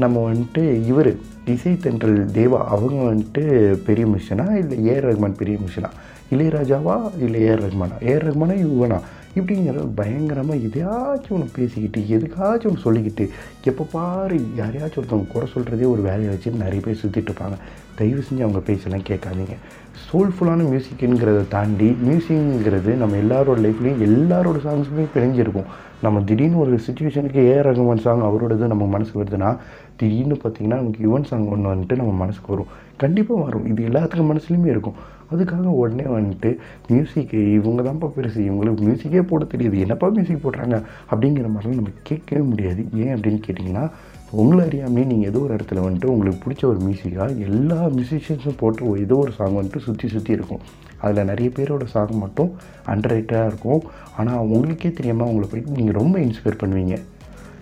நம்ம 0.04 0.24
வந்துட்டு 0.30 0.62
இவர் 0.92 1.12
இசை 1.54 1.74
தென்றல் 1.78 2.18
தேவா 2.38 2.60
அவங்க 2.76 3.02
வந்துட்டு 3.12 3.44
பெரிய 3.88 4.06
மிஷனா 4.14 4.46
இல்லை 4.62 4.78
ஏஆர் 4.92 5.08
ரஹ்மான் 5.10 5.40
பெரிய 5.42 5.58
மிஷனா 5.66 5.90
இளையராஜாவா 6.36 6.96
இல்லை 7.26 7.40
ஏஆர் 7.48 7.64
ரஹ்மானா 7.66 7.98
ஏஆர் 8.10 8.26
ரஹ்மானா 8.30 8.56
யுவனா 8.64 8.98
இப்படிங்கிற 9.36 9.88
பயங்கரமாக 9.96 10.58
எதையாச்சும் 10.58 11.38
ஒன்று 11.38 11.50
பேசிக்கிட்டு 11.56 12.18
எதுக்காச்சும் 12.18 12.72
ஒன்று 12.72 12.86
சொல்லிக்கிட்டு 12.86 13.30
எப்போ 13.64 13.86
பாரு 13.92 14.38
யாரையாச்சும் 14.58 15.02
ஒருத்தவங்க 15.02 15.28
குறை 15.28 15.50
சொல்கிறதே 15.54 15.88
ஒரு 15.94 16.02
வேலையை 16.02 16.28
வச்சு 16.28 16.52
நிறைய 16.52 16.82
பேர் 16.86 17.00
சுற்றிட்டு 17.06 17.32
இருப்பாங்க. 17.32 17.58
தயவு 17.96 18.24
செஞ்சு 18.28 18.42
அவங்க 18.42 18.60
பேச்செல்லாம் 18.60 19.08
கேட்காதீங்க. 19.10 19.56
சோல்ஃபுல்லான 20.06 20.64
மியூசிக்குங்கிறத 20.72 21.48
தாண்டி 21.48 21.90
மியூசிக்ங்கிறது 22.08 22.92
நம்ம 23.02 23.16
எல்லாரோட 23.16 23.60
லைஃப்லேயும் 23.66 24.04
எல்லாரோட 24.10 24.60
சாங்ஸுமே 24.66 25.06
பிணைஞ்சிருக்கும் 25.16 25.70
நம்ம 26.02 26.22
திடீர்னு 26.22 26.60
ஒரு 26.60 26.80
சுச்சுவேஷனுக்கு 26.88 27.38
ஏ. 27.38 27.56
ரகுமான் 27.56 28.04
சாங் 28.06 28.22
அவரோடது 28.22 28.68
நம்ம 28.72 28.86
மனசுக்கு 28.86 29.24
வருதுன்னா 29.24 29.58
திடீர்னு 29.96 30.38
பார்த்திங்கன்னா 30.44 30.80
நமக்கு 30.80 31.04
யுவன் 31.08 31.24
சாங் 31.24 31.48
ஒன்று 31.48 31.74
வந்துட்டு 31.74 31.96
நம்ம 31.96 32.12
மனசுக்கு 32.12 32.50
வரும். 32.50 32.72
கண்டிப்பாக 32.98 33.42
வரும். 33.42 33.66
இது 33.66 33.88
எல்லாத்துக்கும் 33.88 34.32
மனசுலையுமே 34.32 34.66
இருக்கும். 34.66 34.94
அதுக்காக 35.34 35.74
உடனே 35.82 36.06
வந்துட்டு 36.16 36.50
மியூசிக்கு 36.92 37.40
இவங்க 37.58 37.82
தான்ப்பா 37.90 38.10
பெருசு 38.16 38.40
இவங்களுக்கு 38.48 38.86
மியூசிக்கே 38.88 39.24
போட 39.32 39.44
தெரியுது. 39.54 39.78
என்னப்பா 39.86 40.10
மியூசிக் 40.18 40.44
போடுறாங்க? 40.46 40.78
அப்படிங்கிற 41.12 41.50
மாதிரிலாம் 41.54 41.80
நம்ம 41.82 41.94
கேட்கவே 42.10 42.44
முடியாது. 42.52 42.84
ஏன் 43.04 43.14
அப்படின்னு 43.16 43.42
கேட்டிங்கன்னா 43.48 43.86
உங்களை 44.42 44.62
அறியாமலே 44.68 45.04
நீங்கள் 45.10 45.30
ஏதோ 45.32 45.40
ஒரு 45.46 45.54
இடத்துல 45.56 45.82
வந்துட்டு 45.86 46.08
உங்களுக்கு 46.14 46.44
பிடிச்ச 46.46 46.64
ஒரு 46.70 46.80
மியூசிக்காக 46.86 47.36
எல்லா 47.48 47.80
மியூசிஷியன்ஸும் 47.98 48.60
போட்டு 48.62 49.00
ஏதோ 49.06 49.16
ஒரு 49.24 49.32
சாங் 49.38 49.58
வந்துட்டு 49.58 49.82
சுற்றி 49.88 50.08
சுற்றி 50.14 50.32
இருக்கும். 50.38 50.62
அதில் 51.06 51.30
நிறைய 51.32 51.50
பேரோட 51.58 51.86
சாங் 51.94 52.16
மட்டும் 52.24 52.52
அண்டர்ரைட்டாக 52.94 53.50
இருக்கும். 53.52 53.82
ஆனால் 54.18 54.46
உங்களுக்கே 54.54 54.92
தெரியாமல் 55.00 55.30
உங்களை 55.32 55.48
போயிட்டு 55.52 55.78
நீங்கள் 55.80 56.00
ரொம்ப 56.02 56.16
இன்ஸ்பயர் 56.20 56.62
பண்ணுவீங்க. 56.64 56.98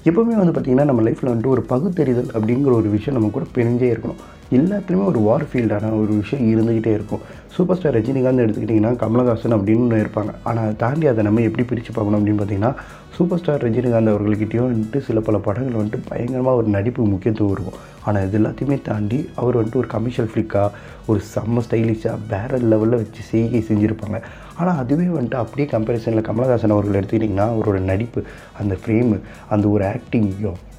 எப்போவுமே 0.09 0.35
வந்து 0.41 0.53
பார்த்திங்கன்னா 0.55 0.85
நம்ம 0.89 1.01
லைஃப்பில் 1.07 1.31
வந்துட்டு 1.31 1.55
ஒரு 1.55 1.63
பகுத்தறிதல் 1.71 2.31
அப்படிங்கிற 2.35 2.71
ஒரு 2.81 2.89
விஷயம் 2.95 3.17
நம்ம 3.17 3.31
கூட 3.37 3.45
பிரிஞ்சே 3.57 3.89
இருக்கணும். 3.93 4.21
எல்லாத்துலேயுமே 4.57 5.05
ஒரு 5.11 5.19
வார் 5.25 5.45
ஃபீல்டான 5.49 5.91
ஒரு 5.99 6.13
விஷயம் 6.21 6.47
இருந்துக்கிட்டே 6.53 6.91
இருக்கும். 6.97 7.21
சூப்பர் 7.55 7.77
ஸ்டார் 7.77 7.95
ரஜினிகாந்த் 7.97 8.43
எடுத்துக்கிட்டிங்கன்னா 8.43 8.91
கமலஹாசன் 9.03 9.55
அப்படின்னு 9.57 9.83
ஒன்று 9.85 10.01
இருப்பாங்க 10.03 10.31
ஆனால் 10.49 10.75
தாண்டி 10.81 11.05
அதை 11.11 11.21
நம்ம 11.27 11.43
எப்படி 11.47 11.63
பிரித்து 11.69 11.91
பார்க்கணும் 11.95 12.19
அப்படின்னு 12.19 12.41
பார்த்தீங்கன்னா 12.41 12.71
சூப்பர் 13.15 13.39
ஸ்டார் 13.41 13.63
ரஜினிகாந்த் 13.65 14.11
அவர்கள்கிட்டயும் 14.13 14.67
வந்துட்டு 14.69 14.99
சில 15.07 15.19
பல 15.27 15.37
படங்கள் 15.47 15.79
வந்துட்டு 15.79 16.07
பயங்கரமாக 16.09 16.59
ஒரு 16.61 16.67
நடிப்பு 16.75 17.07
முக்கியத்துவம் 17.13 17.53
இருக்கும். 17.55 17.77
ஆனால் 18.05 18.25
இது 18.27 18.37
எல்லாத்தையுமே 18.39 18.77
தாண்டி 18.89 19.19
அவர் 19.41 19.57
வந்துட்டு 19.59 19.81
ஒரு 19.83 19.89
கமர்ஷியல் 19.95 20.29
ஃப்ளிக்காக 20.31 20.69
ஒரு 21.11 21.21
செம்ம 21.33 21.63
ஸ்டைலிஷாக 21.67 22.17
வேற 22.33 22.59
லெவலில் 22.71 23.01
வச்சு 23.01 23.23
செய்கை 23.31 23.61
செஞ்சுருப்பாங்க. 23.69 24.19
ஆனால் 24.59 24.79
அதுவே 24.83 25.07
வந்துட்டு 25.17 25.39
அப்படியே 25.43 25.67
கம்பேரிசனில் 25.75 26.27
கமலஹாசன் 26.29 26.75
அவர்கள் 26.77 26.99
எடுத்துக்கிட்டிங்கன்னா 27.01 27.47
அவரோட 27.53 27.79
நடிப்பு 27.91 28.21
அந்த 28.61 28.75
ஃப்ரேமு 28.81 29.17
அந்த 29.55 29.67
ஒரு 29.75 29.85
ஆக்டிங் 29.95 30.29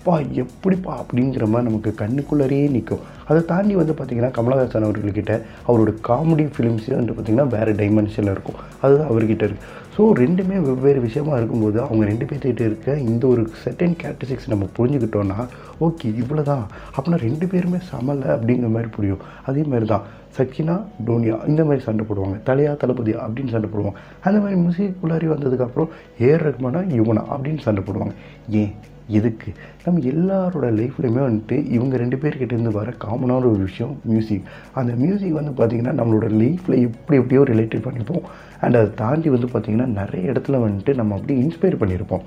எப்பா 0.03 0.15
எப்படிப்பா 0.43 0.93
அப்படிங்கிற 1.01 1.45
மாதிரி 1.51 1.67
நமக்கு 1.69 1.91
கண்ணுக்குள்ளரையே 2.01 2.65
நிற்கும். 2.77 3.03
அதை 3.29 3.41
தாண்டி 3.51 3.75
வந்து 3.81 3.95
பார்த்திங்கன்னா 3.99 4.31
கமலஹாசன் 4.39 4.87
அவர்கள்கிட்ட 4.87 5.33
அவரோட 5.69 5.91
காமெடி 6.09 6.45
ஃபிலிம்ஸே 6.55 6.95
வந்து 7.01 7.13
பார்த்திங்கன்னா 7.17 7.47
வேறு 7.53 7.73
டைமென்ஷனில் 7.81 8.33
இருக்கும். 8.35 8.59
அதுதான் 8.83 9.11
அவர்கிட்ட 9.13 9.45
இருக்குது 9.49 9.71
ஸோ 9.95 10.03
ரெண்டுமே 10.23 10.57
வெவ்வேறு 10.67 11.01
விஷயமா 11.07 11.33
இருக்கும்போது 11.41 11.79
அவங்க 11.87 12.03
ரெண்டு 12.11 12.27
பேர்த்துக்கிட்ட 12.29 12.67
இருக்க 12.71 12.99
இந்த 13.11 13.25
ஒரு 13.33 13.43
செட்டன் 13.63 13.97
கேரக்டரிஸ்டிக்ஸ் 14.03 14.53
நம்ம 14.55 14.69
புரிஞ்சுக்கிட்டோன்னா 14.79 15.39
ஓகே 15.87 16.13
இவ்வளோ 16.23 16.45
தான் 16.53 16.65
அப்படின்னா 16.97 17.23
ரெண்டு 17.27 17.47
பேருமே 17.53 17.81
சமலை 17.93 18.29
அப்படிங்கிற 18.37 18.71
மாதிரி 18.77 18.91
புரியும். 18.99 19.25
அதே 19.51 19.65
மாதிரி 19.73 19.89
தான் 19.95 20.07
சச்சினா 20.39 20.77
டோனியா 21.09 21.37
இந்த 21.51 21.63
மாதிரி 21.69 21.83
சண்டை 21.89 22.07
போடுவாங்க. 22.09 22.39
தலையா 22.49 22.73
தளபதியா 22.85 23.19
அப்படின்னு 23.27 23.55
சண்டை 23.57 23.71
போடுவாங்க. 23.73 23.99
அந்த 24.29 24.39
மாதிரி 24.45 24.59
மியூசிக் 24.65 25.05
உள்ளாரி 25.07 25.29
வந்ததுக்கப்புறம் 25.35 25.93
ஏர் 26.31 26.47
ரஹ்மானா 26.49 26.83
யுவனா 27.01 27.25
அப்படின்னு 27.35 27.67
சண்டை 27.69 27.85
போடுவாங்க. 27.89 28.15
ஏன்? 28.63 28.73
எதுக்கு 29.09 29.53
நம்ம 29.85 30.01
எல்லாரோட 30.01 30.67
லைஃப்லையுமே 30.79 31.23
வந்துட்டு 31.29 31.71
இவங்க 31.71 31.97
ரெண்டு 31.97 32.17
பேர்கிட்டேருந்து 32.17 32.71
வர 32.71 32.95
காமனான 33.05 33.51
ஒரு 33.51 33.59
விஷயம் 33.59 34.01
மியூசிக் 34.05 34.43
அந்த 34.73 34.93
மியூசிக் 34.95 35.33
வந்து 35.33 35.51
பார்த்திங்கன்னா 35.51 35.95
நம்மளோட 36.01 36.29
லைஃப்பில் 36.43 36.83
எப்படி 36.87 37.19
எப்படியோ 37.19 37.43
ரிலேட்டட் 37.43 37.87
பண்ணிப்போம். 37.89 38.23
அண்ட் 38.65 38.79
அதை 38.81 38.89
தாண்டி 39.03 39.29
வந்து 39.35 39.49
பார்த்திங்கன்னா 39.53 39.89
நிறைய 40.01 40.33
இடத்துல 40.33 40.61
வந்துட்டு 40.65 40.93
நம்ம 41.01 41.17
அப்படியே 41.19 41.39
இன்ஸ்பயர் 41.45 41.79
பண்ணியிருப்போம். 41.83 42.25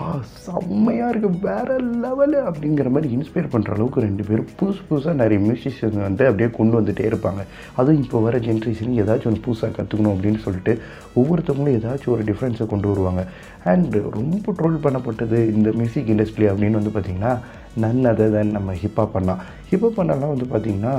ஆ 0.00 0.04
செம்மையாக 0.46 1.10
இருக்குது 1.12 1.40
வேறு 1.46 1.76
லெவலு 2.04 2.38
அப்படிங்கிற 2.48 2.88
மாதிரி 2.94 3.08
இன்ஸ்பயர் 3.16 3.52
பண்ணுற 3.54 3.72
அளவுக்கு 3.76 4.04
ரெண்டு 4.06 4.24
பேரும் 4.28 4.50
புதுசு 4.58 4.82
புதுசாக 4.88 5.14
நிறைய 5.22 5.38
மியூசிஷியன் 5.46 5.98
வந்து 6.08 6.24
அப்படியே 6.30 6.48
கொண்டு 6.58 6.76
வந்துகிட்டே 6.78 7.06
இருப்பாங்க. 7.10 7.42
அதுவும் 7.78 8.02
இப்போ 8.04 8.20
வர 8.26 8.38
ஜென்ரேஷனுக்கு 8.48 9.04
ஏதாச்சும் 9.04 9.30
ஒன்று 9.32 9.44
புதுசாக 9.46 9.72
கற்றுக்கணும் 9.78 10.14
அப்படின்னு 10.14 10.42
சொல்லிட்டு 10.46 10.74
ஒவ்வொருத்தவங்களும் 11.20 11.78
ஏதாச்சும் 11.78 12.14
ஒரு 12.16 12.24
டிஃப்ரென்ஸை 12.30 12.66
கொண்டு 12.74 12.88
வருவாங்க. 12.92 13.24
அண்ட் 13.72 13.96
ரொம்ப 14.18 14.52
ட்ரோல் 14.58 14.82
பண்ணப்பட்டது 14.86 15.38
இந்த 15.56 15.70
மியூசிக் 15.80 16.12
இண்டஸ்ட்ரி 16.14 16.46
அப்படின்னு 16.52 16.80
வந்து 16.80 16.94
பார்த்திங்கன்னா 16.96 17.32
நன் 17.82 18.08
அதர் 18.10 18.34
தென் 18.34 18.54
நம்ம 18.56 18.74
ஹிப்ஹாப் 18.82 19.14
பண்ணலாம் 19.14 19.40
ஹிப்ஹாப் 19.70 19.96
பண்ணலாம் 19.98 20.32
வந்து 20.32 20.46
பார்த்திங்கன்னா 20.52 20.92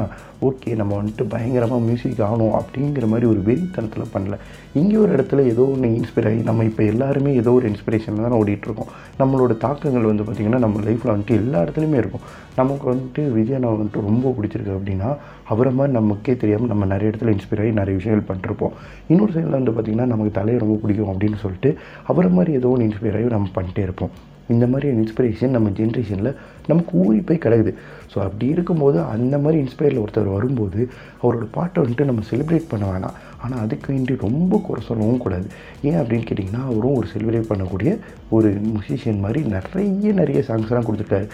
ஓகே 0.48 0.72
நம்ம 0.80 0.92
வந்துட்டு 1.00 1.24
பயங்கரமாக 1.34 1.82
மியூசிக் 1.88 2.22
ஆகணும் 2.26 2.54
அப்படிங்கிற 2.60 3.06
மாதிரி 3.12 3.26
ஒரு 3.32 3.42
வெறித்தனத்தில் 3.48 4.12
பண்ணல. 4.14 4.36
இங்கே 4.80 4.98
ஒரு 5.04 5.12
இடத்துல 5.16 5.44
ஏதோ 5.54 5.64
ஒன்று 5.74 5.90
இன்ஸ்பைர் 6.00 6.28
ஆகி 6.30 6.42
நம்ம 6.50 6.66
இப்போ 6.70 6.84
எல்லாருமே 6.92 7.32
ஏதோ 7.42 7.54
ஒரு 7.60 7.66
இன்ஸ்பிரேஷனில் 7.72 8.26
தான் 8.28 8.38
ஓடிட்டுருக்கோம். 8.42 8.92
நம்மளோட 9.22 9.56
தாக்கங்கள் 9.66 10.10
வந்து 10.12 10.26
பார்த்திங்கன்னா 10.28 10.62
நம்ம 10.66 10.84
லைஃப்பில் 10.88 11.14
வந்துட்டு 11.14 11.40
எல்லா 11.42 11.64
இடத்துலையுமே 11.66 12.00
இருக்கும். 12.04 12.26
நமக்கு 12.62 12.86
வந்துட்டு 12.94 13.22
விஜயனை 13.38 13.70
வந்துட்டு 13.74 14.06
ரொம்ப 14.10 14.34
பிடிச்சிருக்கு 14.38 14.78
அப்படின்னா 14.78 15.12
அவரை 15.54 15.74
மாதிரி 15.80 15.98
நமக்கே 16.00 16.36
தெரியாமல் 16.44 16.72
நம்ம 16.74 16.86
நிறைய 16.94 17.12
இடத்துல 17.12 17.36
இன்ஸ்பைர் 17.36 17.64
ஆகி 17.66 17.78
நிறைய 17.82 17.96
விஷயங்கள் 18.00 18.30
பண்ணிருப்போம். 18.32 18.76
இன்னொரு 19.12 19.34
சைடில் 19.36 19.60
வந்து 19.60 19.76
பார்த்திங்கன்னா 19.76 20.12
நமக்கு 20.14 20.34
தலையை 20.40 20.60
ரொம்ப 20.66 20.78
பிடிக்கும் 20.84 21.14
அப்படின்னு 21.14 21.40
சொல்லிட்டு 21.46 21.72
அவரை 22.12 22.32
மாதிரி 22.40 22.54
ஏதோ 22.62 22.70
ஒன்று 22.76 22.90
இன்ஸ்பைர் 22.90 23.18
ஆகி 23.20 23.36
நம்ம 23.38 23.56
பண்ணிட்டே 23.60 23.86
இருப்போம். 23.88 24.14
இந்த 24.54 24.66
மாதிரி 24.72 24.88
இன்ஸ்பிரேஷன் 24.98 25.56
நம்ம 25.56 25.72
ஜென்ரேஷனில் 25.80 26.32
நமக்கு 26.70 26.92
ஊறி 27.04 27.20
போய் 27.28 27.44
கிடக்குது. 27.46 27.72
ஸோ 28.12 28.18
அப்படி 28.26 28.46
இருக்கும்போது 28.54 28.98
அந்த 29.16 29.36
மாதிரி 29.44 29.58
இன்ஸ்பயரில் 29.64 30.02
ஒருத்தர் 30.04 30.36
வரும்போது 30.36 30.80
அவரோட 31.22 31.46
பாட்டை 31.58 31.78
வந்துட்டு 31.84 32.10
நம்ம 32.10 32.24
செலிப்ரேட் 32.32 32.72
பண்ண 32.72 32.86
வேணாம். 32.92 33.18
ஆனால் 33.44 33.62
அதுக்கு 33.66 33.88
வேண்டி 33.94 34.16
ரொம்ப 34.26 34.60
குறை 34.68 34.82
சொல்லவும் 34.88 35.24
கூடாது. 35.26 35.48
ஏன் 35.90 36.00
அப்படின்னு 36.02 36.28
கேட்டிங்கன்னா 36.30 36.64
அவரும் 36.72 36.98
ஒரு 37.02 37.08
செலிப்ரேட் 37.14 37.50
பண்ணக்கூடிய 37.52 37.92
ஒரு 38.38 38.50
மியூசிஷியன் 38.72 39.24
மாதிரி 39.26 39.42
நிறைய 39.56 40.12
நிறைய 40.22 40.42
சாங்ஸ்லாம் 40.50 40.88
கொடுத்துருக்காரு. 40.90 41.30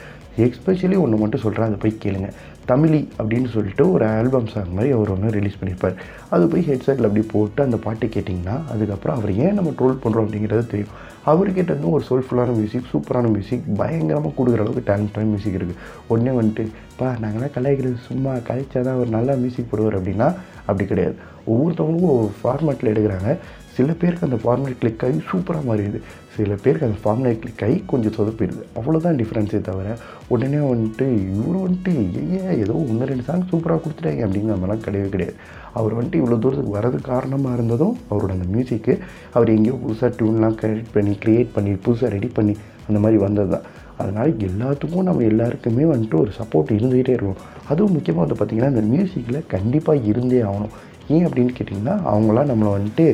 எஸ்பெஷலி 0.45 0.95
ஒன்று 1.01 1.21
மட்டும் 1.21 1.43
சொல்கிறேன் 1.43 1.69
அதை 1.69 1.77
போய் 1.83 2.01
கேளுங்க. 2.05 2.29
தமிழி 2.69 2.99
அப்படின்னு 3.19 3.49
சொல்லிட்டு 3.55 3.83
ஒரு 3.95 4.05
ஆல்பம் 4.17 4.49
சாங் 4.53 4.73
மாதிரி 4.77 4.89
அவர் 4.95 5.11
ஒன்று 5.13 5.35
ரிலீஸ் 5.37 5.59
பண்ணியிருப்பார். 5.59 5.97
அது 6.35 6.43
போய் 6.51 6.65
ஹெட்செட்டில் 6.69 7.07
அப்படி 7.09 7.23
போட்டு 7.33 7.61
அந்த 7.65 7.77
பாட்டு 7.85 8.05
கேட்டிங்கன்னா 8.15 8.55
அதுக்கப்புறம் 8.73 9.17
அவர் 9.19 9.31
ஏன் 9.45 9.57
நம்ம 9.59 9.73
ட்ரோல் 9.79 10.01
பண்ணுறோம் 10.03 10.25
அப்படிங்கிறது 10.25 10.65
தெரியும். 10.71 10.95
அவர்கிட்ட 11.31 11.69
இருந்து 11.71 11.93
ஒரு 11.95 12.03
சோல்ஃபுல்லான 12.09 12.55
மியூசிக் 12.57 12.89
சூப்பரான 12.93 13.29
மியூசிக் 13.35 13.63
பயங்கரமாக 13.79 14.33
கொடுக்குற 14.37 14.63
அளவுக்கு 14.63 14.87
டேலண்டான 14.89 15.29
மியூசிக் 15.31 15.57
இருக்குது 15.59 15.79
உடனே 16.11 16.33
வந்துட்டு 16.39 16.65
பா 16.99 17.07
நாங்களாம் 17.23 17.55
கலாய்க்கிறது 17.55 17.97
சும்மா 18.09 18.33
கலைச்சா 18.49 18.79
தான் 18.81 18.97
அவர் 18.97 19.15
நல்லா 19.17 19.33
மியூசிக் 19.43 19.71
போடுவார் 19.71 19.97
அப்படின்னா 19.99 20.27
அப்படி 20.67 20.85
கிடையாது. 20.91 21.15
ஒவ்வொருத்தவங்களுக்கும் 21.51 22.13
ஒவ்வொரு 22.15 22.33
ஃபார்மேட்டில் 22.41 22.91
எடுக்கிறாங்க. 22.93 23.31
சில 23.77 23.93
பேருக்கு 24.01 24.27
அந்த 24.27 24.37
ஃபார்முலேட் 24.43 24.79
கிளிக் 24.81 25.03
ஆகி 25.05 25.19
சூப்பராக 25.29 25.63
மாறிடுது. 25.69 25.99
சில 26.35 26.55
பேருக்கு 26.63 26.87
அந்த 26.87 26.99
ஃபார்முலேட் 27.03 27.41
கிளிக் 27.43 27.63
ஆகி 27.65 27.77
கொஞ்சம் 27.91 28.15
சொதப்பிடுது. 28.17 28.61
அவ்வளோதான் 28.79 29.19
டிஃப்ரென்ஸே 29.21 29.59
தவிர 29.67 29.97
உடனே 30.33 30.59
வந்துட்டு 30.71 31.05
இவர் 31.35 31.59
வந்துட்டு 31.65 31.93
ஏன் 32.39 32.55
ஏதோ 32.63 32.75
ஒன்று 32.89 33.09
ரெண்டு 33.11 33.25
சாங் 33.29 33.47
சூப்பராக 33.51 33.79
கொடுத்துட்டாங்க 33.85 34.23
அப்படிங்கிற 34.27 34.55
மாதிரிலாம் 34.61 34.83
கிடையவே 34.87 35.09
கிடையாது. 35.15 35.35
அவர் 35.79 35.95
வந்துட்டு 35.97 36.19
இவ்வளோ 36.21 36.39
தூரத்துக்கு 36.43 36.77
வரது 36.77 36.99
காரணமாக 37.11 37.57
இருந்ததும் 37.57 37.95
அவரோட 38.09 38.31
அந்த 38.37 38.47
மியூசிக்கு 38.53 38.93
அவர் 39.37 39.53
எங்கேயோ 39.55 39.77
புதுசாக 39.83 40.11
டியூன்லாம் 40.19 40.57
கிரியேட் 40.61 40.93
பண்ணி 40.97 41.15
க்ரியேட் 41.23 41.55
பண்ணி 41.55 41.73
புதுசாக 41.87 42.11
ரெடி 42.15 42.29
பண்ணி 42.37 42.55
அந்த 42.87 42.99
மாதிரி 43.05 43.19
வந்தது 43.25 43.49
தான் 43.55 43.65
அதனால் 44.01 44.31
எல்லாத்துக்கும் 44.47 45.07
நம்ம 45.07 45.23
எல்லாருக்குமே 45.31 45.83
வந்துட்டு 45.91 46.17
ஒரு 46.23 46.31
சப்போர்ட் 46.39 46.75
இருந்துகிட்டே 46.77 47.13
இருக்கும் 47.17 47.41
அதுவும் 47.71 47.95
முக்கியமாக 47.97 48.23
வந்து 48.25 48.37
பார்த்திங்கன்னா 48.39 48.73
இந்த 48.73 48.83
மியூசிக்கில் 48.93 49.47
கண்டிப்பாக 49.53 50.07
இருந்தே 50.11 50.41
ஆகணும். 50.49 50.73
ஏன் 51.15 51.25
அப்படின்னு 51.27 51.53
கேட்டிங்கன்னா 51.57 51.95
அவங்களாம் 52.11 52.49
நம்மளை 52.51 52.71
வந்துட்டு 52.75 53.05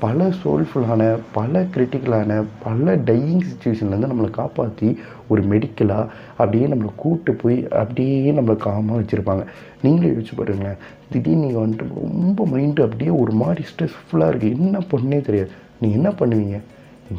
பல 0.00 0.24
சோல்ஃபுல்லான 0.42 1.02
பல 1.32 1.62
கிரிட்டிக்கலான 1.74 2.44
பல 2.62 2.96
டையிங் 2.96 3.44
சுச்சுவேஷன்லேருந்து 3.50 4.10
நம்மளை 4.12 4.30
காப்பாற்றி 4.30 4.88
ஒரு 5.28 5.42
மெடிக்கலாக 5.42 6.08
அப்படியே 6.36 6.66
நம்மளை 6.66 6.90
கூப்பிட்டு 6.96 7.32
போய் 7.42 7.68
அப்படியே 7.68 8.32
நம்மளை 8.32 8.56
காமாக 8.64 8.98
வச்சுருப்பாங்க. 9.00 9.44
நீங்களே 9.82 10.12
யோசிச்சு 10.12 10.36
பாருங்களேன். 10.36 10.76
திடீர்னு 11.12 11.44
நீங்கள் 11.44 11.64
வந்துட்டு 11.64 11.86
ரொம்ப 11.94 12.46
மைண்டு 12.52 12.82
அப்படியே 12.82 13.10
ஒரு 13.10 13.32
மாதிரி 13.32 13.64
ஸ்ட்ரெஸ்ஃபுல்லாக 13.70 14.30
இருக்குது 14.32 14.58
என்ன 14.58 14.78
பண்ணே 14.78 15.20
தெரியாது. 15.20 15.50
நீங்கள் 15.80 15.98
என்ன 15.98 16.10
பண்ணுவீங்க? 16.20 16.60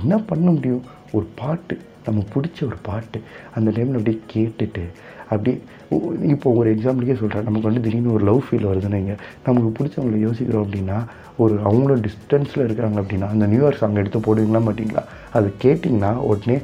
என்ன 0.02 0.18
பண்ண 0.18 0.52
முடியும்? 0.52 0.84
ஒரு 1.12 1.28
பாட்டு 1.36 1.78
நம்ம 2.06 2.24
பிடிச்ச 2.34 2.64
ஒரு 2.66 2.78
பாட்டு. 2.82 3.22
அந்த 3.56 3.72
டைமில் 3.72 3.98
அப்படியே 4.00 4.20
கேட்டுட்டு 4.34 4.84
அப்படியே 5.30 5.62
இப்போ 6.34 6.52
ஒரு 6.60 6.68
எக்ஸாம்பிளுக்கே 6.76 7.18
சொல்கிறேன் 7.20 7.48
நமக்கு 7.48 7.70
வந்து 7.70 7.84
திடீர்னு 7.86 8.16
ஒரு 8.18 8.26
லவ் 8.30 8.42
ஃபீல் 8.48 8.70
வருதுன்னு 8.70 9.16
நமக்கு 9.46 9.70
பிடிச்சவங்களை 9.78 10.20
யோசிக்கிறோம் 10.28 10.66
அப்படின்னா 10.66 10.98
ஒரு 11.44 11.56
அவங்களும் 11.64 12.04
டிஸ்டன்ஸில் 12.06 12.64
இருக்கிறாங்க 12.66 12.98
அப்படின்னா 13.02 13.28
அந்த 13.34 13.46
நியூ 13.46 13.62
இயர் 13.64 13.80
சாங் 13.82 14.00
எடுத்து 14.02 14.20
போடுவீங்களா 14.20 14.62
மாட்டிங்களா? 14.68 15.04
அது 15.38 15.48
கேட்டிங்கன்னா 15.64 16.12
உடனே 16.30 16.56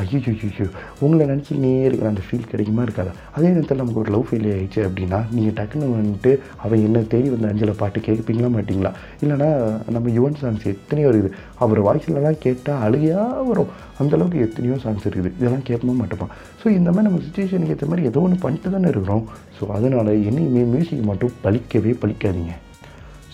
ஐயோ 0.00 0.18
ஐயோ 0.32 0.66
உங்களை 1.04 1.22
நினச்சிக்கினே 1.30 1.70
இருக்கிற 1.86 2.08
அந்த 2.08 2.22
ஃபீல் 2.26 2.48
கிடைக்குமா 2.50 2.82
இருக்காது? 2.82 3.10
அதே 3.36 3.48
நேரத்தில் 3.48 3.80
நமக்கு 3.82 4.00
ஒரு 4.02 4.10
லவ் 4.14 4.26
ஃபீல் 4.28 4.46
ஆகிடுச்சு 4.52 4.80
அப்படின்னா 4.88 5.18
நீங்கள் 5.34 5.56
டக்குன்னு 5.58 5.88
வந்துட்டு 5.94 6.32
அவன் 6.64 6.84
என்ன 6.88 7.02
தேடி 7.14 7.28
வந்த 7.34 7.50
அஞ்சலை 7.52 7.74
பாட்டு 7.82 8.00
கேட்பீங்களா 8.00 8.50
மாட்டிங்களா? 8.56 8.92
இல்லைனா 9.22 9.48
நம்ம 9.96 10.12
யுவன் 10.18 10.40
சாங்ஸ் 10.42 10.66
எத்தனையோ 10.74 11.10
இருக்குது. 11.12 11.34
அவர் 11.64 11.80
வாய்ஸ்லலாம் 11.88 12.42
கேட்டால் 12.46 12.82
அழுகையாக 12.88 13.42
வரும். 13.50 13.72
அந்தளவுக்கு 14.00 14.44
எத்தனையோ 14.46 14.76
சாங்ஸ் 14.84 15.06
இருக்குது. 15.10 15.32
இதெல்லாம் 15.38 15.66
கேட்போமா 15.68 15.96
மாட்டோமா 16.02 16.28
ஸோ 16.60 16.66
இந்த 16.78 16.90
மாதிரி 16.90 17.06
நம்ம 17.08 17.22
சுச்சுவேஷனுக்கு 17.26 17.74
ஏற்ற 17.76 17.86
மாதிரி 17.86 18.08
ஏதோ 18.10 18.20
ஒன்று 18.20 18.38
பண்ணிட்டு 18.48 18.70
தானே 18.76 18.88
இருக்கிறோம். 18.94 19.24
ஸோ 19.58 19.64
அதனால் 19.78 20.14
என்னையுமே 20.28 20.64
மியூசிக் 20.74 21.10
மட்டும் 21.10 21.36
பழிக்கவே 21.44 21.94
பழிக்காதீங்க 22.04 22.54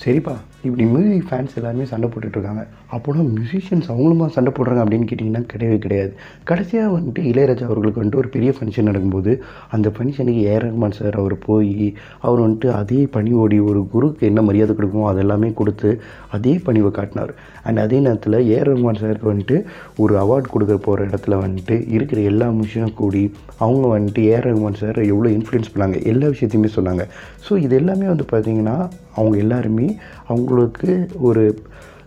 சரிப்பா? 0.05 0.37
இப்படி 0.69 0.85
மியூசிக் 0.95 1.29
ஃபேன்ஸ் 1.31 1.57
எல்லாருமே 1.61 1.87
சண்டை 1.93 2.09
போட்டுட்ருக்காங்க 2.13 2.63
இருக்காங்க. 2.95 3.33
மியூசிஷியன்ஸ் 3.37 3.89
அவங்களுமா 3.93 4.27
சண்டை 4.37 4.51
போடுறாங்க 4.57 4.83
அப்படின்னு 4.85 5.09
கேட்டிங்கன்னா 5.11 5.43
கிடையவே 5.53 5.79
கிடையாது. 5.85 6.13
கடைசியாக 6.51 6.91
வந்துட்டு 6.97 7.23
இளையராஜா 7.31 7.65
அவர்களுக்கு 7.69 8.01
வந்துட்டு 8.01 8.21
ஒரு 8.23 8.29
பெரிய 8.35 8.51
ஃபங்க்ஷன் 8.57 8.89
நடக்கும்போது 8.91 9.33
அந்த 9.77 9.89
ஃபங்க்ஷனுக்கு 9.97 10.43
ஏ 10.53 10.57
ரஹ்மான் 10.65 10.97
சார் 10.99 11.19
அவர் 11.23 11.37
போய் 11.47 11.89
அவர் 12.27 12.43
வந்துட்டு 12.45 12.71
அதே 12.81 13.01
பணிவோடி 13.17 13.59
ஒரு 13.71 13.83
குருக்கு 13.95 14.29
என்ன 14.31 14.43
மரியாதை 14.49 14.75
கொடுக்குமோ 14.77 15.09
அதெல்லாமே 15.13 15.51
கொடுத்து 15.61 15.91
அதே 16.37 16.55
பணிவை 16.67 16.91
காட்டினார். 16.99 17.33
அண்ட் 17.67 17.79
அதே 17.85 17.99
நேரத்தில் 18.07 18.39
ஏ 18.53 18.59
ரஹ்மான் 18.69 19.01
சாருக்கு 19.03 19.33
வந்துட்டு 19.33 19.59
ஒரு 20.05 20.15
அவார்ட் 20.23 20.53
கொடுக்க 20.55 20.75
போகிற 20.87 21.07
இடத்துல 21.11 21.35
வந்துட்டு 21.45 21.77
இருக்கிற 21.97 22.21
எல்லா 22.33 22.49
விஷயம் 22.65 22.97
கூடி 23.01 23.25
அவங்க 23.65 23.85
வந்துட்டு 23.97 24.23
ஏ 24.33 24.37
ரஹ்மான் 24.49 24.81
சார் 24.83 24.99
எவ்வளோ 25.13 25.29
இன்ஃப்ளூயன்ஸ் 25.37 25.73
பண்ணாங்க 25.75 25.99
எல்லா 26.13 26.27
விஷயத்தையுமே 26.35 26.71
சொன்னாங்க. 26.79 27.05
ஸோ 27.47 27.53
இது 27.65 27.75
எல்லாமே 27.81 28.07
வந்து 28.13 28.27
பார்த்திங்கன்னா 28.33 28.77
அவங்க 29.19 29.37
எல்லாருமே 29.45 29.87
அவங்க 30.29 30.54
அவங்களுக்கு 30.55 30.91
ஒரு 31.29 31.43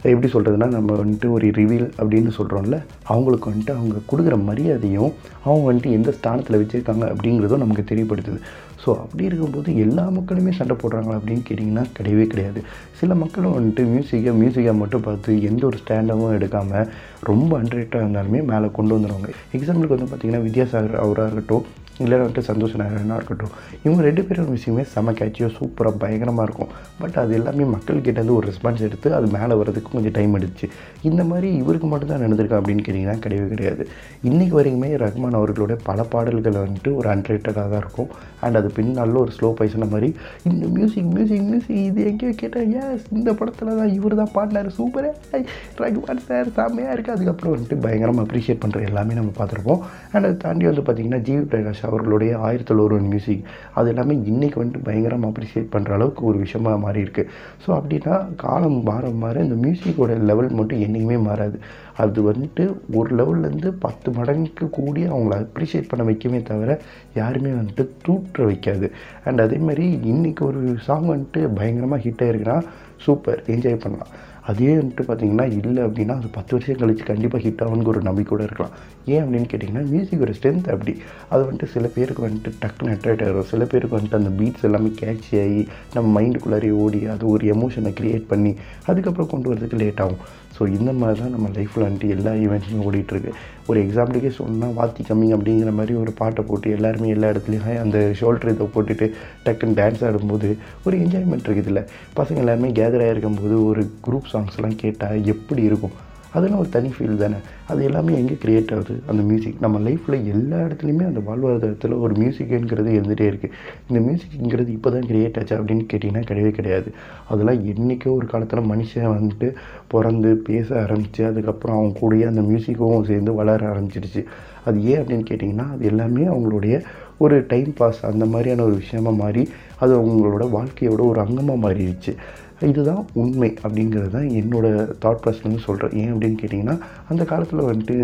எப்படி 0.10 0.28
சொல்கிறதுனா 0.34 0.68
நம்ம 0.76 0.96
வந்துட்டு 1.00 1.28
ஒரு 1.36 1.46
ரிவீல் 1.58 1.88
அப்படின்னு 2.00 2.32
சொல்கிறோம்ல 2.38 2.78
அவங்களுக்கு 3.12 3.48
வந்துட்டு 3.52 3.74
அவங்க 3.78 3.96
கொடுக்குற 4.10 4.36
மரியாதையும் 4.50 5.12
அவங்க 5.46 5.64
வந்துட்டு 5.68 5.92
எந்த 5.98 6.12
ஸ்தானத்தில் 6.18 6.58
வச்சுருக்காங்க 6.62 7.06
அப்படிங்கிறதும் 7.14 7.64
நமக்கு 7.64 7.84
தெரியப்படுத்துது. 7.92 8.40
ஸோ 8.84 8.90
அப்படி 9.04 9.26
இருக்கும்போது 9.30 9.70
எல்லா 9.86 10.06
மக்களுமே 10.18 10.52
சண்டை 10.60 10.76
போடுறாங்களா 10.84 11.18
அப்படின்னு 11.20 11.44
கேட்டிங்கன்னா 11.48 11.84
கிடையவே 11.98 12.28
கிடையாது. 12.34 12.62
சில 13.00 13.16
மக்களும் 13.24 13.58
வந்துட்டு 13.58 13.84
மியூசிக்கை 13.94 14.34
மியூசிக்காக 14.42 14.78
மட்டும் 14.84 15.06
பார்த்து 15.08 15.36
எந்த 15.50 15.66
ஒரு 15.72 15.80
ஸ்டாண்டாகவும் 15.84 16.38
எடுக்காமல் 16.38 16.88
ரொம்ப 17.32 17.52
அண்ட்ரேட்டாக 17.62 18.04
இருந்தாலுமே 18.06 18.42
மேலே 18.52 18.70
கொண்டு 18.80 18.96
வந்துடுவாங்க 18.98 19.30
எக்ஸாம்பிளுக்கு 19.60 19.98
வந்து 19.98 20.12
பார்த்திங்கன்னா 20.12 20.46
வித்யாசாகர் 20.48 21.04
அவராக 21.06 21.28
இருக்கட்டும் 21.30 21.68
இல்லைன்னா 22.04 22.24
வந்துட்டு 22.24 22.48
சந்தோஷ் 22.50 22.76
நாராயணனாக 22.82 23.20
இருக்கட்டும். 23.20 23.54
இவங்க 23.86 24.02
ரெண்டு 24.08 24.24
பேரும் 24.28 24.52
விஷயமே 24.58 24.84
செம 24.94 25.14
கேட்சியோ 25.20 25.48
சூப்பராக 25.58 25.96
பயங்கரமாக 26.04 26.46
இருக்கும். 26.48 26.72
பட் 27.02 27.18
அது 27.22 27.32
எல்லாமே 27.40 27.66
மக்கள்கிட்ட 27.76 28.18
இருந்து 28.20 28.36
ஒரு 28.40 28.46
ரெஸ்பான்ஸ் 28.52 28.84
எடுத்து 28.88 29.08
அது 29.18 29.28
மேலே 29.36 29.54
வரதுக்கு 29.62 29.94
கொஞ்சம் 29.96 30.16
டைம் 30.18 30.36
எடுத்துச்சு. 30.40 30.70
இந்த 31.10 31.22
மாதிரி 31.32 31.50
இவருக்கு 31.62 31.88
மட்டும்தான் 31.92 32.24
நடந்திருக்கா 32.26 32.60
அப்படின்னு 32.62 32.86
கேட்டிங்கன்னா 32.88 33.24
கிடையவே 33.26 33.48
கிடையாது. 33.54 33.84
இன்றைக்கி 34.30 34.56
வரைக்குமே 34.60 34.90
ரஹ்மான் 35.04 35.40
அவர்களுடைய 35.40 35.78
பல 35.90 36.06
பாடல்கள் 36.14 36.62
வந்துட்டு 36.64 36.94
ஒரு 37.00 37.10
அன்ரேட்டடாக 37.16 37.66
தான் 37.74 37.82
இருக்கும். 37.84 38.12
அண்ட் 38.46 38.60
அது 38.62 38.70
பின்னாலும் 38.78 39.22
ஒரு 39.24 39.32
ஸ்லோ 39.38 39.50
பைசன 39.60 39.90
மாதிரி 39.94 40.10
இந்த 40.50 40.64
மியூசிக் 40.76 41.10
மியூசிக் 41.16 41.46
மியூசிக் 41.50 41.82
இது 41.90 42.02
எங்கேயோ 42.12 42.34
கேட்டால் 42.42 42.74
ஏஸ் 42.84 43.08
இந்த 43.18 43.30
படத்தில் 43.40 43.80
தான் 43.82 43.94
இவர் 43.98 44.20
தான் 44.22 44.34
பாடினார் 44.38 44.70
சூப்பராக 44.80 45.42
ரஹ்மான் 45.84 46.24
சார் 46.30 46.54
செம்மையாக 46.60 46.96
இருக்குது 46.96 47.16
அதுக்கப்புறம் 47.16 47.54
வந்துட்டு 47.56 47.78
பயங்கரமாக 47.86 48.26
அப்ரிஷியேட் 48.28 48.62
பண்ணுற 48.64 48.82
எல்லாமே 48.90 49.20
நம்ம 49.20 49.34
பார்த்துருப்போம். 49.40 49.82
அண்ட் 50.14 50.26
அதை 50.28 50.36
தாண்டி 50.46 50.66
வந்து 50.72 50.86
பார்த்திங்கன்னா 50.88 51.22
ஜிவி 51.30 51.46
பிரகாஷ் 51.54 51.84
அவர்களுடைய 51.90 52.32
ஆயிரத்தி 52.48 52.74
ஒரு 52.86 52.96
மியூசிக் 53.12 53.44
அது 53.78 53.90
எல்லாமே 53.94 54.16
இன்றைக்கி 54.32 54.58
வந்துட்டு 54.62 54.86
பயங்கரமாக 54.88 55.32
அப்ரிஷியேட் 55.34 55.74
பண்ணுற 55.74 55.92
அளவுக்கு 55.98 56.24
ஒரு 56.30 56.38
விஷயமாக 56.46 56.78
மாறி 56.86 57.00
இருக்குது 57.06 57.30
ஸோ 57.64 57.70
அப்படின்னா 57.80 58.16
காலம் 58.44 58.80
மாற 58.90 59.10
மாற 59.24 59.44
இந்த 59.48 59.58
மியூசிக்கோட 59.66 60.14
லெவல் 60.30 60.50
மட்டும் 60.60 60.84
என்றைக்குமே 60.86 61.18
மாறாது. 61.28 61.60
அது 62.04 62.20
வந்துட்டு 62.32 62.64
ஒரு 63.00 63.10
லெவல்லேருந்து 63.20 63.70
பத்து 63.86 64.10
மடங்குக்கு 64.12 64.66
கூடி 64.78 65.04
அவங்கள 65.14 65.36
அப்ரிஷியேட் 65.44 65.90
பண்ண 65.92 66.04
வைக்கவே 66.10 66.40
தவிர 66.50 66.72
யாருமே 67.20 67.52
வந்துட்டு 67.60 67.86
தூற்ற 68.08 68.46
வைக்காது. 68.52 68.90
அண்ட் 69.28 69.44
அதே 69.46 69.60
மாதிரி 69.70 69.88
இன்றைக்கி 70.14 70.44
ஒரு 70.50 70.62
சாங் 70.88 71.10
வந்துட்டு 71.14 71.42
பயங்கரமாக 71.60 72.04
ஹிட் 72.06 72.24
ஆகிருக்குன்னா 72.26 72.58
சூப்பர் 73.06 73.42
என்ஜாய் 73.56 73.84
பண்ணலாம். 73.86 74.14
அதே 74.48 74.70
வந்துட்டு 74.76 75.04
பார்த்தீங்கன்னா 75.08 75.46
இல்லை 75.58 75.84
அப்படின்னா 75.84 76.16
அது 76.20 76.28
பத்து 76.38 76.52
வருஷம் 76.56 76.82
கழிச்சு 76.82 77.04
கண்டிப்பாக 77.10 77.44
ஹிட் 77.46 77.64
ஆகும்னு 77.66 77.92
ஒரு 77.94 78.02
நம்பிக்கையோட 78.02 78.42
இருக்கலாம். 78.48 78.74
ஏன் 79.06 79.24
அப்படின்னு 79.24 79.50
கேட்டிங்கன்னா 79.52 79.84
மியூசிக்கோட 79.94 80.34
ஸ்ட்ரென்த் 80.38 80.70
அப்படி. 80.76 80.94
அது 81.30 81.42
வந்துட்டு 81.48 81.68
சில 81.76 81.88
பேருக்கு 81.96 82.28
வந்துட்டு 82.28 82.52
டக்குன்னு 82.62 82.94
அட்ராக்ட் 82.96 83.24
ஆகிடும் 83.26 83.52
சில 83.54 83.66
பேருக்கு 83.66 83.98
வந்துட்டு 83.98 84.20
அந்த 84.22 84.32
பீட்ஸ் 84.40 84.66
எல்லாமே 84.70 84.92
கேட்ச் 85.02 85.30
ஆகி 85.44 85.62
நம்ம 85.94 86.22
மைண்டுக்குள்ளாரே 86.22 86.72
ஓடி 86.86 87.02
அது 87.16 87.28
ஒரு 87.28 87.46
எமோஷனை 87.56 87.94
க்ரியேட் 88.00 88.28
பண்ணி 88.34 88.54
அதுக்கப்புறம் 88.86 89.32
கொண்டு 89.34 89.54
வரதுக்கு 89.54 89.82
லேட் 89.84 90.04
ஆகும். 90.06 90.24
ஸோ 90.58 90.64
இந்த 90.78 90.92
மாதிரி 91.02 91.20
தான் 91.22 91.34
நம்ம 91.36 91.48
லைஃப்பில் 91.58 91.86
வந்துட்டு 91.88 92.14
எல்லா 92.16 92.32
ஈவெண்ட்ஸுமே 92.46 92.86
ஓடிட்டுருக்கு. 92.90 93.32
ஒரு 93.70 93.80
எக்ஸாம்பிளுக்கே 93.86 94.32
சொன்னால் 94.40 94.76
வாத்தி 94.80 95.02
கம்மிங் 95.10 95.36
அப்படிங்கிற 95.38 95.72
மாதிரி 95.80 95.94
ஒரு 96.04 96.12
பாட்டை 96.20 96.44
போட்டு 96.50 96.74
எல்லாருமே 96.78 97.10
எல்லா 97.16 97.30
இடத்துலையும் 97.34 97.82
அந்த 97.84 98.00
ஷோல்டர் 98.20 98.54
இதை 98.56 98.68
போட்டுட்டு 98.76 99.08
டக்குன்னு 99.46 99.78
டான்ஸ் 99.82 100.04
ஆடும்போது 100.10 100.50
ஒரு 100.86 100.98
என்ஜாய்மெண்ட் 101.04 101.48
இருக்குது 101.48 101.72
இல்லை. 101.74 101.84
பசங்க 102.20 102.44
எல்லாருமே 102.46 102.72
கேதர் 102.82 103.06
ஆகிருக்கும்போது 103.08 103.58
ஒரு 103.70 103.84
குரூப் 104.08 104.34
சாங்ஸ்லாம் 104.34 104.82
கேட்டால் 104.84 105.26
எப்படி 105.36 105.64
இருக்கும்? 105.70 105.96
அதெல்லாம் 106.38 106.62
ஒரு 106.64 106.72
தனி 106.76 106.90
ஃபீல் 106.96 107.22
தானே. 107.22 107.40
அது 107.72 107.80
எல்லாமே 107.88 108.12
எங்கே 108.22 108.36
க்ரியேட் 108.44 108.72
ஆகுது? 108.76 108.96
அந்த 109.12 109.22
மியூசிக் 109.30 109.62
நம்ம 109.66 109.80
லைஃப்பில் 109.88 110.18
எல்லா 110.34 110.58
இடத்துலையுமே 110.66 111.06
அந்த 111.12 111.22
வாழ்வாதாரத்தில் 111.30 111.96
ஒரு 112.04 112.14
மியூசிக்குங்கிறது 112.22 112.92
இருந்துகிட்டே 112.98 113.28
இருக்குது 113.32 113.54
இந்த 113.90 114.00
மியூசிக்ங்கிறது 114.08 114.72
இப்போ 114.78 114.92
தான் 114.96 115.08
க்ரியேட் 115.12 115.40
ஆச்சு 115.42 115.56
அப்படின்னு 115.60 115.86
கேட்டிங்கன்னா 115.94 116.24
கிடையவே 116.32 116.52
கிடையாது. 116.60 116.92
அதெல்லாம் 117.32 117.62
என்றைக்கோ 117.74 118.14
ஒரு 118.20 118.28
காலத்தில் 118.34 118.70
மனுஷன் 118.74 119.12
வந்துட்டு 119.16 119.50
பிறந்து 119.94 120.32
பேச 120.50 120.68
ஆரம்பித்து 120.84 121.24
அதுக்கப்புறம் 121.32 121.78
அவங்க 121.80 122.00
கூடயே 122.02 122.28
அந்த 122.32 122.44
மியூசிக்கும் 122.50 123.10
சேர்ந்து 123.12 123.34
வளர 123.42 123.62
ஆரம்பிச்சிடுச்சு. 123.74 124.24
அது 124.68 124.78
ஏன் 124.92 125.02
அப்படின்னு 125.02 125.28
கேட்டிங்கன்னா 125.32 125.68
அது 125.74 125.86
எல்லாமே 125.92 126.24
அவங்களுடைய 126.34 126.78
ஒரு 127.26 127.36
டைம் 127.52 127.70
பாஸ் 127.78 128.00
அந்த 128.10 128.24
மாதிரியான 128.32 128.64
ஒரு 128.68 128.76
விஷயமாக 128.82 129.20
மாறி 129.22 129.44
அது 129.84 129.92
அவங்களோட 130.00 130.46
வாழ்க்கையோட 130.58 131.02
ஒரு 131.12 131.20
அங்கமாக 131.24 131.64
மாறிடுச்சு. 131.64 132.14
இதுதான் 132.62 133.06
உண்மை 133.14 133.50
அப்படிங்கிறது 133.64 134.10
தான் 134.10 134.30
என்னோடய 134.40 134.86
தாட் 135.04 135.22
ப்ராசஸ்லேருந்து 135.24 135.66
சொல்கிறேன் 135.66 135.94
ஏன் 136.02 136.12
அப்படின்னு 136.14 136.42
கேட்டிங்கன்னா 136.42 136.76
அந்த 137.08 137.24
காலத்தில் 137.24 137.70
வந்துட்டு 137.70 137.96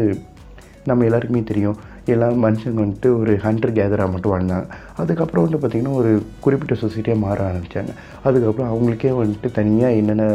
நம்ம 0.86 1.06
எல்லாருக்குமே 1.06 1.44
தெரியும். 1.44 1.78
எல்லா 2.06 2.28
மனுஷங்க 2.46 2.80
வந்துட்டு 2.84 3.10
ஒரு 3.20 3.34
ஹண்டர் 3.44 3.76
கேதராக 3.78 4.12
மட்டும் 4.12 4.34
வாழ்ந்தாங்க. 4.34 4.66
அதுக்கப்புறம் 5.02 5.44
வந்துட்டு 5.44 5.62
பார்த்திங்கன்னா 5.64 5.94
ஒரு 5.94 6.12
குறிப்பிட்ட 6.40 6.74
சொசைட்டியாக 6.82 7.20
மாற 7.20 7.38
ஆரம்பித்தாங்க 7.50 7.94
அதுக்கப்புறம் 8.24 8.72
அவங்களுக்கே 8.72 9.12
வந்துட்டு 9.22 9.52
தனியாக 9.52 9.94
என்னென்ன 9.94 10.26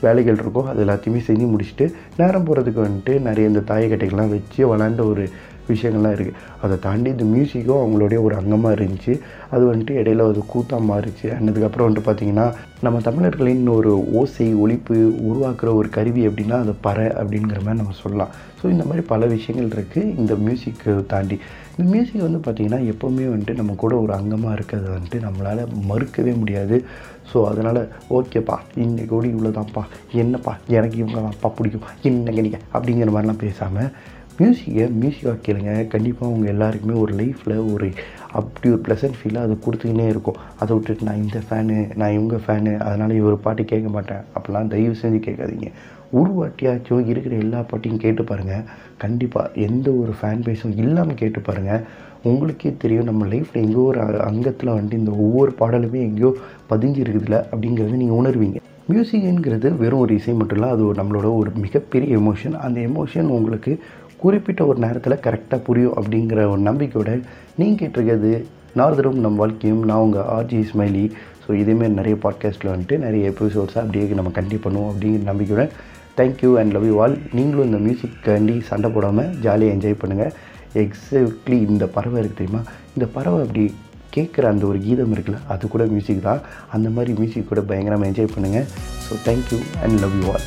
வேலைகள் 0.00 0.34
இருக்கோ 0.34 0.62
அது 0.66 0.84
எல்லாத்தையுமே 0.84 1.20
செஞ்சு 1.26 1.46
முடிச்சுட்டு 1.52 1.86
நேரம் 2.16 2.46
போகிறதுக்கு 2.46 2.80
வந்துட்டு 2.86 3.20
நிறைய 3.20 3.48
இந்த 3.48 3.60
தாயக்கட்டைகள்லாம் 3.60 4.34
வச்சு 4.36 4.60
விளாண்ட 4.70 5.04
ஒரு 5.08 5.28
விஷயங்கள்லாம் 5.68 6.14
இருக்குது 6.16 6.38
அதை 6.64 6.76
தாண்டி 6.86 7.08
இந்த 7.14 7.26
மியூசிக்கும் 7.34 7.80
அவங்களுடைய 7.82 8.18
ஒரு 8.26 8.34
அங்கமாக 8.40 8.76
இருந்துச்சு. 8.78 9.14
அது 9.54 9.62
வந்துட்டு 9.70 9.94
இடையில 10.00 10.26
அது 10.30 10.40
கூத்தாக 10.52 10.88
மாறிச்சு. 10.90 11.28
அதுக்கப்புறம் 11.38 11.86
வந்துட்டு 11.88 12.08
பார்த்திங்கன்னா 12.08 12.46
நம்ம 12.86 13.00
தமிழர்களின் 13.08 13.66
ஒரு 13.78 13.92
ஓசை 14.20 14.46
ஒழிப்பு 14.64 14.96
உருவாக்குற 15.30 15.70
ஒரு 15.80 15.88
கருவி 15.96 16.22
அப்படின்னா 16.28 16.58
அது 16.64 16.74
பறை 16.86 17.06
அப்படிங்கிற 17.20 17.58
மாதிரி 17.66 17.80
நம்ம 17.82 17.96
சொல்லலாம். 18.02 18.32
ஸோ 18.60 18.66
இந்த 18.74 18.84
மாதிரி 18.84 19.02
பல 19.12 19.26
விஷயங்கள் 19.26 19.72
இருக்குது 19.76 20.14
இந்த 20.20 20.32
மியூசிக்கை 20.46 20.94
தாண்டி. 21.12 21.36
இந்த 21.74 21.84
மியூசிக் 21.92 22.26
வந்து 22.26 22.40
பார்த்திங்கன்னா 22.46 22.80
எப்போவுமே 22.92 23.26
வந்துட்டு 23.32 23.54
நம்ம 23.60 23.74
கூட 23.82 23.94
ஒரு 24.04 24.12
அங்கமாக 24.18 24.56
இருக்கிறது 24.56 24.88
வந்துட்டு 24.96 25.20
நம்மளால் 25.26 25.62
மறுக்கவே 25.90 26.32
முடியாது. 26.40 26.78
ஸோ 27.32 27.38
அதனால் 27.50 27.80
ஓகேப்பா 28.18 28.56
இந்த 28.84 29.02
கோடி 29.10 29.28
இவ்வளோதான்ப்பா 29.34 29.82
என்னப்பா 30.22 30.52
எனக்கு 30.76 30.96
இவங்க 31.02 31.18
தான்ப்பா 31.26 31.50
பிடிக்கும் 31.58 31.86
என்னங்க 32.08 32.40
நீங்கள் 32.46 32.64
அப்படிங்கிற 32.72 33.12
மாதிரிலாம் 33.16 33.42
பேசாமல் 33.44 33.92
மியூசிக்கை 34.40 34.84
மியூசிக்காக 35.00 35.38
கேளுங்க 35.46 35.72
கண்டிப்பாக 35.94 36.32
உங்கள் 36.34 36.50
எல்லாருக்குமே 36.52 36.94
ஒரு 37.00 37.12
லைஃப்பில் 37.20 37.54
ஒரு 37.72 37.86
அப்படி 38.38 38.68
ஒரு 38.74 38.80
ப்ளசன்ட் 38.86 39.16
ஃபீலாக 39.20 39.46
அதை 39.46 39.54
கொடுத்துக்கினே 39.64 40.06
இருக்கும். 40.12 40.38
அதை 40.60 40.70
விட்டுட்டு 40.76 41.06
நான் 41.08 41.22
இந்த 41.24 41.38
ஃபேனு 41.46 41.76
நான் 42.00 42.14
இவங்க 42.18 42.36
ஃபேனு 42.44 42.72
அதனால் 42.88 43.14
இவர் 43.20 43.44
பாட்டு 43.46 43.64
கேட்க 43.64 43.88
மாட்டேன். 43.88 44.22
அப்படிலாம் 44.34 44.70
தயவு 44.74 44.94
செஞ்சு 45.02 45.20
கேட்காதீங்க. 45.26 45.68
ஒரு 46.18 46.30
வாட்டியாச்சும் 46.38 47.08
இருக்கிற 47.10 47.34
எல்லா 47.44 47.58
பாட்டையும் 47.70 48.02
கேட்டு 48.04 48.24
பாருங்கள் 48.30 48.64
கண்டிப்பாக 49.04 49.52
எந்த 49.66 49.90
ஒரு 50.02 50.14
ஃபேன் 50.20 50.44
பேஸும் 50.46 50.78
இல்லாமல் 50.84 51.20
கேட்டு 51.22 51.40
பாருங்கள் 51.40 51.84
உங்களுக்கே 52.30 52.72
தெரியும் 52.78 53.08
நம்ம 53.10 53.26
லைஃப்பில் 53.26 53.62
எங்கேயோ 53.64 53.84
ஒரு 53.90 54.00
அங்கத்தில் 54.30 54.74
வந்துட்டு 54.76 55.02
இந்த 55.02 55.12
ஒவ்வொரு 55.26 55.52
பாடலுமே 55.60 56.00
எங்கேயோ 56.08 56.32
பதிஞ்சு 56.72 57.00
இருக்குதுல 57.04 57.38
அப்படிங்கிறத 57.52 58.00
நீங்கள் 58.02 58.20
உணர்வீங்க. 58.22 58.58
மியூசிக்ங்கிறது 58.90 59.68
வெறும் 59.82 60.02
ஒரு 60.04 60.12
இசை 60.18 60.32
மட்டும் 60.34 60.58
இல்லை 60.58 60.70
அது 60.74 60.82
ஒரு 60.86 60.96
நம்மளோட 61.00 61.28
ஒரு 61.40 61.50
மிகப்பெரிய 61.64 62.16
எமோஷன் 62.20 62.56
அந்த 62.66 62.78
எமோஷன் 62.80 63.28
உங்களுக்கு 63.36 63.72
குறிப்பிட்ட 64.20 64.66
ஒரு 64.66 64.78
நேரத்தில் 64.78 65.22
கரெக்டாக 65.22 65.56
புரியும் 65.58 65.94
அப்படிங்கிற 65.94 66.48
ஒரு 66.50 66.60
நம்பிக்கையோட 66.60 67.10
நீங்கள் 67.56 67.78
கேட்டிருக்கிறது 67.80 68.32
நார்தரும் 68.76 69.18
நம் 69.18 69.36
வாழ்க்கையும் 69.36 69.84
நான் 69.84 69.98
உங்கள் 69.98 70.22
ஆர்ஜி 70.22 70.64
இஸ்மைலி 70.64 71.04
ஸோ 71.44 71.52
இதேமாரி 71.52 71.88
நிறைய 71.88 72.16
பாட்காஸ்ட்டில் 72.22 72.72
வந்துட்டு 72.72 72.98
நிறைய 72.98 73.30
எபிசோட்ஸாக 73.30 73.84
அப்படியே 73.84 74.04
நம்ம 74.08 74.30
கண்டிப்பாக 74.30 74.62
பண்ணுவோம் 74.64 74.90
அப்படிங்கிற 74.92 75.22
நம்பிக்கையோட 75.30 75.64
thank you 76.16 76.54
and 76.54 76.72
love 76.72 76.84
you 76.84 77.00
all 77.00 77.18
நீங்களும் 77.32 77.64
இந்த 77.64 77.78
மியூசிக்காண்டி 77.78 78.60
சண்டை 78.60 78.90
போடாமல் 78.90 79.38
ஜாலியாக 79.40 79.76
என்ஜாய் 79.76 80.00
பண்ணுங்கள் 80.02 80.32
எக்ஸாக்ட்லி 80.74 81.58
இந்த 81.68 81.86
பறவை 81.86 82.22
இருக்குது 82.22 82.34
தெரியுமா? 82.34 82.62
இந்த 82.94 83.06
பறவை 83.06 83.40
அப்படி 83.40 83.64
கேட்குற 84.16 84.42
அந்த 84.42 84.66
ஒரு 84.66 84.78
கீதம் 84.80 85.14
இருக்குல்ல 85.14 85.38
அது 85.48 85.68
கூட 85.68 85.84
மியூசிக் 85.84 86.22
தான். 86.22 86.40
அந்த 86.70 86.90
மாதிரி 86.90 87.12
மியூசிக் 87.12 87.48
கூட 87.48 87.60
பயங்கரமாக 87.60 88.10
என்ஜாய் 88.10 88.34
பண்ணுங்கள் 88.36 88.66
so 89.04 89.14
thank you 89.26 89.58
and 89.82 89.98
love 90.00 90.16
you 90.22 90.32
all 90.32 90.46